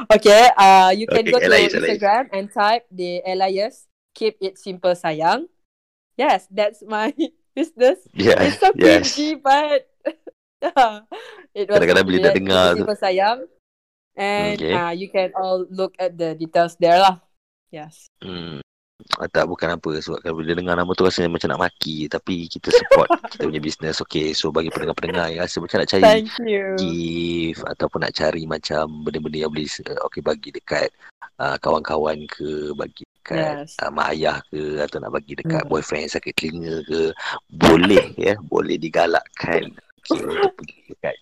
Okay, 0.09 0.48
uh, 0.57 0.88
you 0.88 1.04
can 1.04 1.20
Okay, 1.20 1.32
go 1.32 1.38
to 1.38 1.46
Elias, 1.46 1.76
Elias. 1.76 2.00
Instagram 2.00 2.24
and 2.32 2.48
type 2.48 2.88
the 2.88 3.20
Elias. 3.28 3.84
Keep 4.16 4.40
it 4.40 4.57
simple, 4.57 4.96
sayang. 4.96 5.52
Yes, 6.16 6.48
that's 6.48 6.80
my 6.80 7.12
business. 7.57 8.00
Yeah. 8.16 8.40
It's 8.40 8.57
so 8.57 8.72
yes. 8.72 9.12
cringy, 9.12 9.36
but 9.36 9.84
Kadang-kadang 11.71 12.05
bila 12.05 12.19
dah 12.21 12.33
It 12.33 12.37
dengar 12.37 12.64
tu. 12.75 12.85
sayang. 12.95 13.39
And 14.17 14.57
Okay. 14.57 14.73
uh, 14.73 14.93
you 14.93 15.09
can 15.09 15.29
all 15.37 15.69
look 15.69 15.93
at 15.99 16.17
the 16.17 16.33
details 16.33 16.73
there 16.77 16.97
lah. 16.97 17.21
Yes. 17.69 18.09
Hmm. 18.19 18.64
Ah, 19.21 19.29
Tak 19.29 19.45
bukan 19.45 19.77
apa 19.77 20.01
sebab 20.01 20.25
kalau 20.25 20.41
bila 20.41 20.57
dengar 20.57 20.73
nama 20.73 20.89
tu 20.89 21.05
rasanya 21.05 21.29
macam 21.29 21.53
nak 21.53 21.69
maki 21.69 22.09
tapi 22.09 22.49
kita 22.49 22.73
support 22.73 23.12
kita 23.29 23.45
punya 23.45 23.61
business 23.61 24.01
okey 24.01 24.33
so 24.33 24.49
bagi 24.49 24.73
pendengar-pendengar 24.73 25.29
yang 25.29 25.45
rasa 25.45 25.61
macam 25.61 25.85
nak 25.85 25.91
cari 25.93 26.01
Thank 26.03 26.33
you. 26.41 26.64
gift 26.81 27.61
ataupun 27.69 28.09
nak 28.09 28.17
cari 28.17 28.49
macam 28.49 28.89
benda-benda 29.05 29.45
yang 29.45 29.53
boleh 29.53 29.69
uh, 29.85 30.01
okey 30.09 30.25
bagi 30.25 30.49
dekat 30.49 30.89
uh, 31.37 31.61
kawan-kawan 31.61 32.25
ke 32.25 32.73
bagi 32.73 33.05
dekat 33.21 33.69
Yes. 33.69 33.77
uh, 33.85 33.93
mak 33.93 34.17
ayah 34.17 34.41
ke 34.49 34.81
atau 34.81 34.97
nak 34.97 35.12
bagi 35.12 35.37
dekat 35.37 35.61
Hmm. 35.61 35.71
boyfriend 35.71 36.09
sakit 36.09 36.33
telinga 36.33 36.81
ke 36.89 37.12
boleh 37.53 38.17
ya 38.17 38.33
boleh 38.41 38.81
digalakkan 38.81 39.77
untuk 40.12 40.52
pergi 40.54 40.78
dekat 40.92 41.16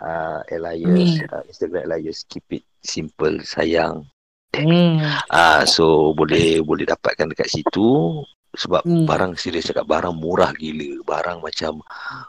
uh, 0.00 0.40
Elias 0.48 1.18
Hmm. 1.18 1.30
uh, 1.32 1.42
Instagram 1.46 1.82
Elias 1.86 2.22
keep 2.26 2.46
it 2.52 2.64
simple 2.80 3.38
sayang 3.42 4.06
Hmm. 4.52 5.00
Ah 5.32 5.64
so 5.64 6.12
boleh 6.12 6.60
boleh 6.60 6.84
dapatkan 6.84 7.24
dekat 7.32 7.48
situ 7.48 8.20
sebab 8.52 8.84
Hmm. 8.84 9.08
barang 9.08 9.32
serius 9.40 9.72
cakap 9.72 9.88
barang 9.88 10.12
murah 10.12 10.52
gila. 10.52 11.00
Barang 11.08 11.40
macam 11.40 11.80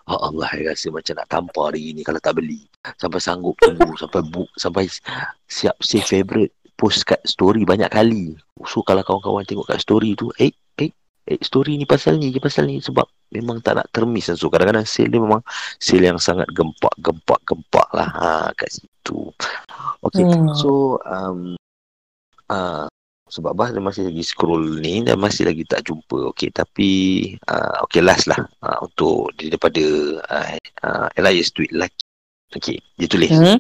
ah 0.08 0.32
Allah 0.32 0.48
saya 0.56 0.72
rasa 0.72 0.88
macam 0.88 1.20
nak 1.20 1.28
tampar 1.28 1.76
hari 1.76 1.92
ni 1.92 2.00
kalau 2.00 2.24
tak 2.24 2.40
beli. 2.40 2.64
Sampai 2.96 3.20
sanggup 3.20 3.60
tunggu 3.60 3.92
sampai 4.00 4.24
book 4.24 4.48
sampai 4.56 4.88
siap 5.52 5.76
save 5.84 6.08
favorite 6.08 6.56
post 6.80 7.04
kat 7.04 7.20
story 7.28 7.68
banyak 7.68 7.92
kali. 7.92 8.40
So 8.64 8.88
kalau 8.88 9.04
kawan-kawan 9.04 9.44
tengok 9.44 9.76
kat 9.76 9.84
story 9.84 10.16
tu 10.16 10.32
eh 10.40 10.56
eh 11.24 11.40
story 11.40 11.80
ni 11.80 11.88
pasal 11.88 12.20
ni 12.20 12.36
je 12.36 12.40
pasal 12.44 12.68
ni 12.68 12.84
sebab 12.84 13.08
memang 13.32 13.64
tak 13.64 13.80
nak 13.80 13.88
termiss 13.96 14.30
so 14.36 14.52
kadang-kadang 14.52 14.84
sale 14.84 15.08
dia 15.08 15.24
memang 15.24 15.42
sale 15.80 16.06
yang 16.06 16.20
sangat 16.20 16.46
gempak 16.52 16.92
gempak 17.00 17.40
gempak 17.48 17.88
lah 17.96 18.10
ha, 18.12 18.28
kat 18.54 18.70
situ. 18.70 19.32
Okay, 20.04 20.28
Hmm. 20.28 20.52
so 20.52 21.00
um, 21.08 21.56
uh, 22.52 22.86
sebab 23.34 23.58
Bah 23.58 23.74
dia 23.74 23.82
masih 23.82 24.06
lagi 24.06 24.22
scroll 24.22 24.78
ni 24.78 25.02
dan 25.02 25.18
masih 25.18 25.50
lagi 25.50 25.66
tak 25.66 25.88
jumpa. 25.90 26.30
Okey, 26.36 26.54
tapi 26.54 26.90
uh, 27.50 27.82
okey 27.90 28.06
last 28.06 28.30
lah 28.30 28.46
uh, 28.62 28.78
untuk 28.86 29.34
daripada 29.40 29.84
uh, 30.30 30.48
uh, 30.86 31.08
Elias 31.18 31.50
tweet 31.50 31.74
lelaki. 31.74 32.04
Okey, 32.54 32.78
dia 33.00 33.08
tulis. 33.10 33.34
Hmm. 33.34 33.58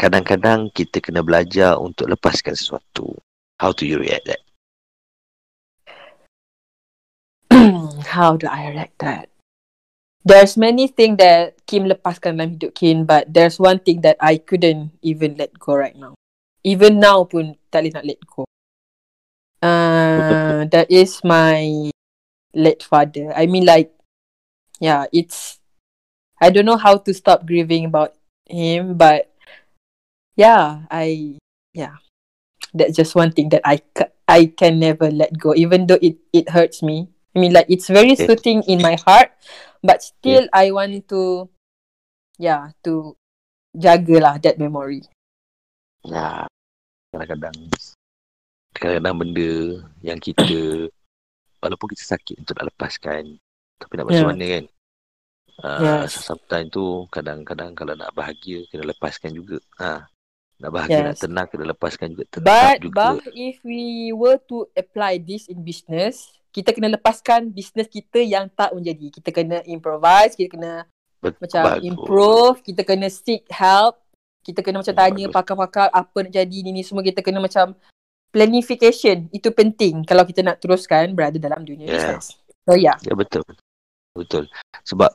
Kadang-kadang 0.00 0.72
kita 0.72 1.04
kena 1.04 1.20
belajar 1.20 1.76
untuk 1.76 2.08
lepaskan 2.08 2.56
sesuatu. 2.56 3.12
How 3.60 3.76
do 3.76 3.84
you 3.84 4.00
react 4.00 4.24
that? 4.24 4.40
How 8.06 8.36
do 8.36 8.46
I 8.46 8.70
react 8.70 8.98
that? 9.00 9.28
There's 10.24 10.56
many 10.56 10.86
things 10.88 11.16
that 11.16 11.64
Kim 11.64 11.88
lepaskan 11.88 12.36
dalam 12.36 12.60
hidup 12.60 12.76
Kim, 12.76 13.08
but 13.08 13.32
there's 13.32 13.56
one 13.56 13.80
thing 13.80 14.04
that 14.04 14.20
I 14.20 14.36
couldn't 14.36 14.92
even 15.00 15.40
let 15.40 15.56
go 15.56 15.72
right 15.80 15.96
now. 15.96 16.12
Even 16.60 17.00
now 17.00 17.24
pun 17.24 17.56
tak 17.72 17.88
boleh 17.88 17.92
nak 17.96 18.04
let 18.04 18.20
go. 18.28 18.44
Uh, 19.64 20.68
that 20.68 20.92
is 20.92 21.24
my 21.24 21.88
late 22.52 22.84
father. 22.84 23.32
I 23.32 23.48
mean 23.48 23.64
like, 23.64 23.96
yeah, 24.76 25.08
it's, 25.08 25.56
I 26.40 26.52
don't 26.52 26.68
know 26.68 26.80
how 26.80 27.00
to 27.00 27.12
stop 27.16 27.48
grieving 27.48 27.88
about 27.88 28.12
him, 28.44 29.00
but 29.00 29.32
yeah, 30.36 30.84
I, 30.92 31.40
yeah, 31.72 31.96
that's 32.76 32.96
just 32.96 33.16
one 33.16 33.32
thing 33.32 33.48
that 33.56 33.64
I, 33.64 33.80
I 34.28 34.52
can 34.52 34.80
never 34.80 35.08
let 35.10 35.36
go, 35.36 35.56
even 35.56 35.88
though 35.88 36.00
it, 36.00 36.20
it 36.32 36.52
hurts 36.52 36.82
me. 36.82 37.08
I 37.30 37.36
mean, 37.38 37.52
like 37.54 37.70
it's 37.70 37.86
very 37.86 38.18
Okay. 38.18 38.26
soothing 38.26 38.66
in 38.66 38.82
my 38.82 38.98
heart, 39.06 39.30
but 39.86 40.02
still 40.02 40.50
I 40.50 40.74
want 40.74 41.06
to, 41.14 41.46
yeah, 42.38 42.74
to 42.82 43.14
jagalah 43.76 44.42
that 44.42 44.58
memory. 44.58 45.06
Ya, 46.02 46.48
kadang-kadang 47.14 47.54
kadang-kadang 48.74 49.16
benda 49.20 49.50
yang 50.00 50.18
kita 50.18 50.88
walaupun 51.62 51.92
kita 51.92 52.16
sakit 52.16 52.40
untuk 52.40 52.56
nak 52.56 52.72
lepaskan 52.72 53.36
tapi 53.76 53.92
nak 53.96 54.06
macam 54.08 54.24
Yeah. 54.24 54.30
mana 54.32 54.44
kan 54.48 54.64
uh, 55.60 55.80
Yes. 55.84 56.12
sometimes 56.24 56.70
tu 56.72 57.04
kadang-kadang 57.12 57.76
kalau 57.76 57.92
nak 57.92 58.10
bahagia 58.16 58.64
kena 58.72 58.88
lepaskan 58.88 59.36
juga 59.36 59.60
ha. 59.76 60.08
Nak 60.60 60.70
bahagia 60.70 61.00
nak 61.02 61.16
Yes. 61.16 61.24
tenang 61.24 61.46
kena 61.48 61.64
lepaskan 61.66 62.06
juga 62.12 62.24
tetap 62.28 62.44
But, 62.44 62.76
juga 62.78 62.94
but 63.16 63.32
if 63.32 63.56
we 63.60 63.82
were 64.12 64.36
to 64.46 64.68
apply 64.72 65.16
this 65.16 65.48
in 65.48 65.60
business, 65.60 66.28
kita 66.50 66.70
kena 66.70 66.92
lepaskan 66.92 67.48
business 67.48 67.86
kita 67.86 68.20
yang 68.20 68.46
tak 68.48 68.70
menjadi. 68.70 69.08
Kita 69.10 69.28
kena 69.30 69.64
improvise, 69.64 70.34
kita 70.34 70.52
kena 70.52 70.72
Bet- 71.18 71.38
macam 71.38 71.64
bagus. 71.64 71.84
improve, 71.84 72.56
kita 72.60 72.82
kena 72.82 73.06
seek 73.06 73.48
help, 73.48 74.04
kita 74.40 74.60
kena 74.60 74.80
macam 74.80 74.92
tanya 74.94 75.24
bagus. 75.26 75.34
pakar-pakar 75.34 75.86
apa 75.88 76.16
nak 76.20 76.32
jadi 76.34 76.56
ni 76.60 76.70
ni 76.70 76.82
semua 76.82 77.00
kita 77.00 77.20
kena 77.20 77.40
macam 77.40 77.72
planification 78.30 79.26
itu 79.28 79.50
penting 79.50 80.04
kalau 80.04 80.22
kita 80.22 80.40
nak 80.40 80.58
teruskan 80.58 81.12
berada 81.12 81.36
dalam 81.36 81.60
dunia 81.60 81.84
Yeah. 81.84 81.94
business. 82.14 82.26
So 82.62 82.72
yeah. 82.74 82.96
Ya 83.00 83.12
betul. 83.12 83.42
Betul. 84.12 84.44
Sebab 84.84 85.10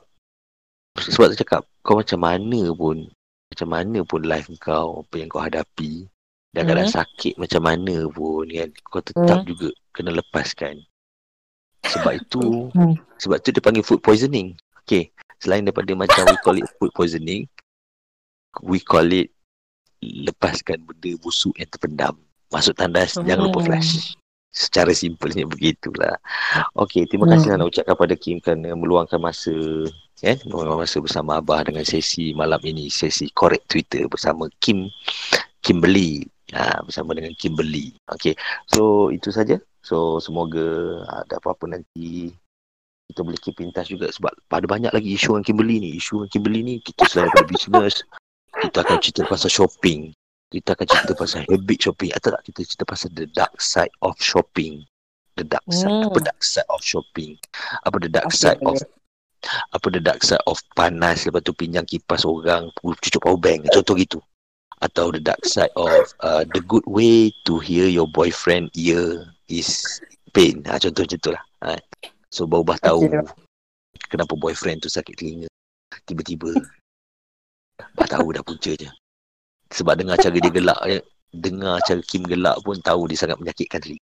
sebab 0.98 1.26
saya 1.28 1.38
cakap 1.38 1.62
kau 1.80 1.96
macam 1.96 2.18
mana 2.18 2.72
pun 2.72 3.08
macam 3.46 3.68
mana 3.70 3.98
pun 4.02 4.20
life 4.26 4.50
kau 4.58 5.06
apa 5.06 5.14
yang 5.16 5.28
kau 5.30 5.42
hadapi 5.42 6.06
dan 6.50 6.66
kadang 6.66 6.88
Mhm. 6.90 6.96
sakit 6.96 7.34
macam 7.38 7.62
mana 7.62 7.96
pun 8.10 8.44
kan 8.48 8.70
kau 8.90 9.02
tetap 9.02 9.38
Mhm. 9.42 9.46
juga 9.46 9.68
kena 9.94 10.10
lepaskan. 10.12 10.76
Sebab 11.86 12.12
itu 12.20 12.42
Hmm. 12.74 12.96
sebab 13.16 13.38
tu 13.40 13.54
dia 13.54 13.62
panggil 13.62 13.86
food 13.86 14.02
poisoning. 14.02 14.58
Okay. 14.82 15.14
Selain 15.38 15.62
daripada 15.62 15.92
macam 15.94 16.26
we 16.26 16.38
call 16.42 16.58
it 16.58 16.66
food 16.80 16.90
poisoning 16.96 17.46
we 18.64 18.80
call 18.80 19.04
it 19.06 19.30
lepaskan 20.00 20.82
benda 20.82 21.12
busuk 21.20 21.54
yang 21.56 21.68
terpendam. 21.70 22.14
Masuk 22.50 22.74
tandas 22.74 23.14
jangan 23.14 23.46
lupa 23.46 23.62
Hmm. 23.62 23.68
flash. 23.70 24.16
Secara 24.50 24.96
simpelnya 24.96 25.44
begitulah. 25.44 26.16
Okey, 26.72 27.04
terima 27.04 27.28
kasih 27.28 27.52
Hmm. 27.52 27.60
nak 27.60 27.68
ucapkan 27.68 27.92
pada 27.92 28.14
Kim 28.16 28.40
kerana 28.40 28.72
meluangkan 28.72 29.20
masa 29.20 29.52
kan, 30.16 30.38
meluangkan 30.48 30.88
masa 30.88 30.98
bersama 31.04 31.38
Abah 31.38 31.60
dengan 31.66 31.84
sesi 31.84 32.32
malam 32.32 32.60
ini, 32.64 32.88
sesi 32.88 33.28
korek 33.36 33.68
Twitter 33.68 34.08
bersama 34.08 34.48
Kim 34.62 34.88
Kimberly. 35.60 36.24
Ha, 36.54 36.80
bersama 36.86 37.12
dengan 37.12 37.34
Kimberly. 37.34 37.92
Okey. 38.14 38.38
So 38.70 39.10
itu 39.10 39.34
saja. 39.34 39.58
So 39.82 40.22
semoga 40.22 41.02
ada 41.04 41.42
apa-apa 41.42 41.78
nanti 41.78 42.30
kita 43.06 43.22
boleh 43.22 43.38
keep 43.38 43.58
in 43.62 43.70
touch 43.70 43.94
juga 43.94 44.10
sebab 44.10 44.34
ada 44.50 44.66
banyak 44.66 44.90
lagi 44.90 45.14
isu 45.14 45.38
dengan 45.38 45.46
Kimberly 45.46 45.76
ni. 45.82 45.90
Isu 45.98 46.22
dengan 46.22 46.30
Kimberly 46.30 46.60
ni 46.62 46.74
kita 46.82 47.02
selain 47.06 47.30
daripada 47.30 47.50
business, 47.50 47.94
kita 48.62 48.78
akan 48.82 48.98
cerita 49.02 49.22
pasal 49.26 49.50
shopping. 49.50 50.14
Kita 50.46 50.78
akan 50.78 50.86
cerita 50.86 51.12
pasal 51.18 51.42
habit 51.50 51.78
shopping 51.82 52.10
atau 52.14 52.28
tak 52.30 52.42
kita 52.46 52.60
cerita 52.62 52.84
pasal 52.86 53.10
the 53.18 53.26
dark 53.34 53.54
side 53.58 53.94
of 54.06 54.14
shopping. 54.22 54.86
The 55.34 55.44
dark 55.44 55.66
side. 55.68 55.90
Hmm. 55.90 56.08
Apa 56.08 56.18
dark 56.22 56.40
side 56.40 56.68
of 56.70 56.80
shopping? 56.80 57.36
Apa 57.82 57.96
the 57.98 58.10
dark 58.10 58.30
Okay, 58.30 58.38
side 58.38 58.60
of 58.62 58.78
boleh. 58.78 58.86
Apa 59.72 59.86
the 59.92 60.00
dark 60.02 60.22
side 60.22 60.42
of 60.46 60.58
panas 60.74 61.26
lepas 61.26 61.42
tu 61.42 61.52
pinjam 61.56 61.86
kipas 61.86 62.26
orang 62.26 62.70
cucuk 62.80 63.22
power 63.22 63.40
bank. 63.40 63.66
Contoh 63.72 63.96
gitu. 63.98 64.18
Atau 64.84 65.08
the 65.08 65.22
dark 65.22 65.40
side 65.48 65.72
of 65.74 66.12
uh, 66.20 66.44
the 66.52 66.60
good 66.68 66.84
way 66.84 67.32
to 67.48 67.56
hear 67.58 67.88
your 67.88 68.06
boyfriend 68.10 68.68
ear 68.76 69.24
is 69.48 70.00
pain. 70.36 70.60
Ha, 70.68 70.76
contoh 70.76 71.04
macam 71.04 71.18
tu 71.20 71.30
lah. 71.32 71.44
Ha. 71.64 71.80
so 72.28 72.44
baru 72.44 72.66
bah 72.68 72.78
tahu 72.84 73.08
kenapa 74.12 74.36
boyfriend 74.36 74.84
tu 74.84 74.92
sakit 74.92 75.16
telinga. 75.16 75.48
Tiba-tiba. 76.04 76.52
Bah 77.96 78.08
tahu 78.08 78.36
dah 78.36 78.44
puncanya 78.44 78.92
sebab 79.72 79.98
dengar 79.98 80.16
cara 80.20 80.36
dia 80.38 80.52
gelak 80.52 80.80
eh, 80.86 81.02
dengar 81.34 81.82
cara 81.82 82.00
Kim 82.06 82.22
gelak 82.22 82.56
pun 82.62 82.78
tahu 82.78 83.10
dia 83.10 83.18
sangat 83.18 83.38
menyakitkan 83.42 83.82
telinga 83.82 84.05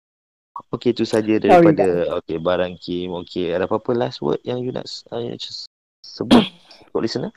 Okey 0.74 0.90
itu 0.92 1.06
saja 1.06 1.38
daripada 1.38 2.18
okey 2.22 2.38
barang 2.42 2.74
Kim 2.82 3.14
okey 3.24 3.54
ada 3.54 3.64
apa-apa 3.64 3.94
last 3.94 4.20
word 4.20 4.42
yang 4.42 4.58
you 4.60 4.74
nak 4.74 4.86
uh, 5.14 5.22
you 5.22 5.32
nak 5.32 5.40
just 5.40 5.70
Sebut 6.02 6.42
untuk 6.88 7.00
listener. 7.04 7.32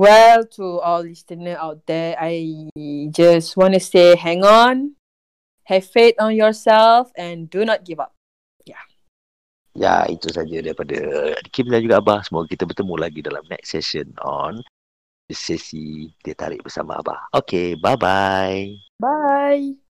Well, 0.00 0.48
to 0.56 0.80
all 0.80 1.04
listener 1.04 1.60
out 1.60 1.84
there, 1.84 2.16
I 2.16 2.72
just 3.12 3.52
want 3.60 3.76
to 3.76 3.82
say 3.84 4.16
hang 4.16 4.40
on, 4.40 4.96
have 5.68 5.84
faith 5.84 6.16
on 6.16 6.32
yourself 6.32 7.12
and 7.20 7.52
do 7.52 7.68
not 7.68 7.84
give 7.84 8.00
up. 8.00 8.16
Ya, 9.70 10.02
itu 10.10 10.26
saja 10.34 10.58
daripada 10.58 10.98
Kim 11.54 11.70
dan 11.70 11.78
juga 11.78 12.02
Abah. 12.02 12.26
Semoga 12.26 12.50
kita 12.50 12.66
bertemu 12.66 12.94
lagi 12.98 13.20
dalam 13.22 13.46
next 13.46 13.70
session 13.70 14.10
on 14.18 14.58
sesi 15.30 16.10
dia 16.26 16.34
tarik 16.34 16.66
bersama 16.66 16.98
Abah. 16.98 17.30
Okay, 17.30 17.78
bye-bye. 17.78 18.74
Bye. 18.98 19.89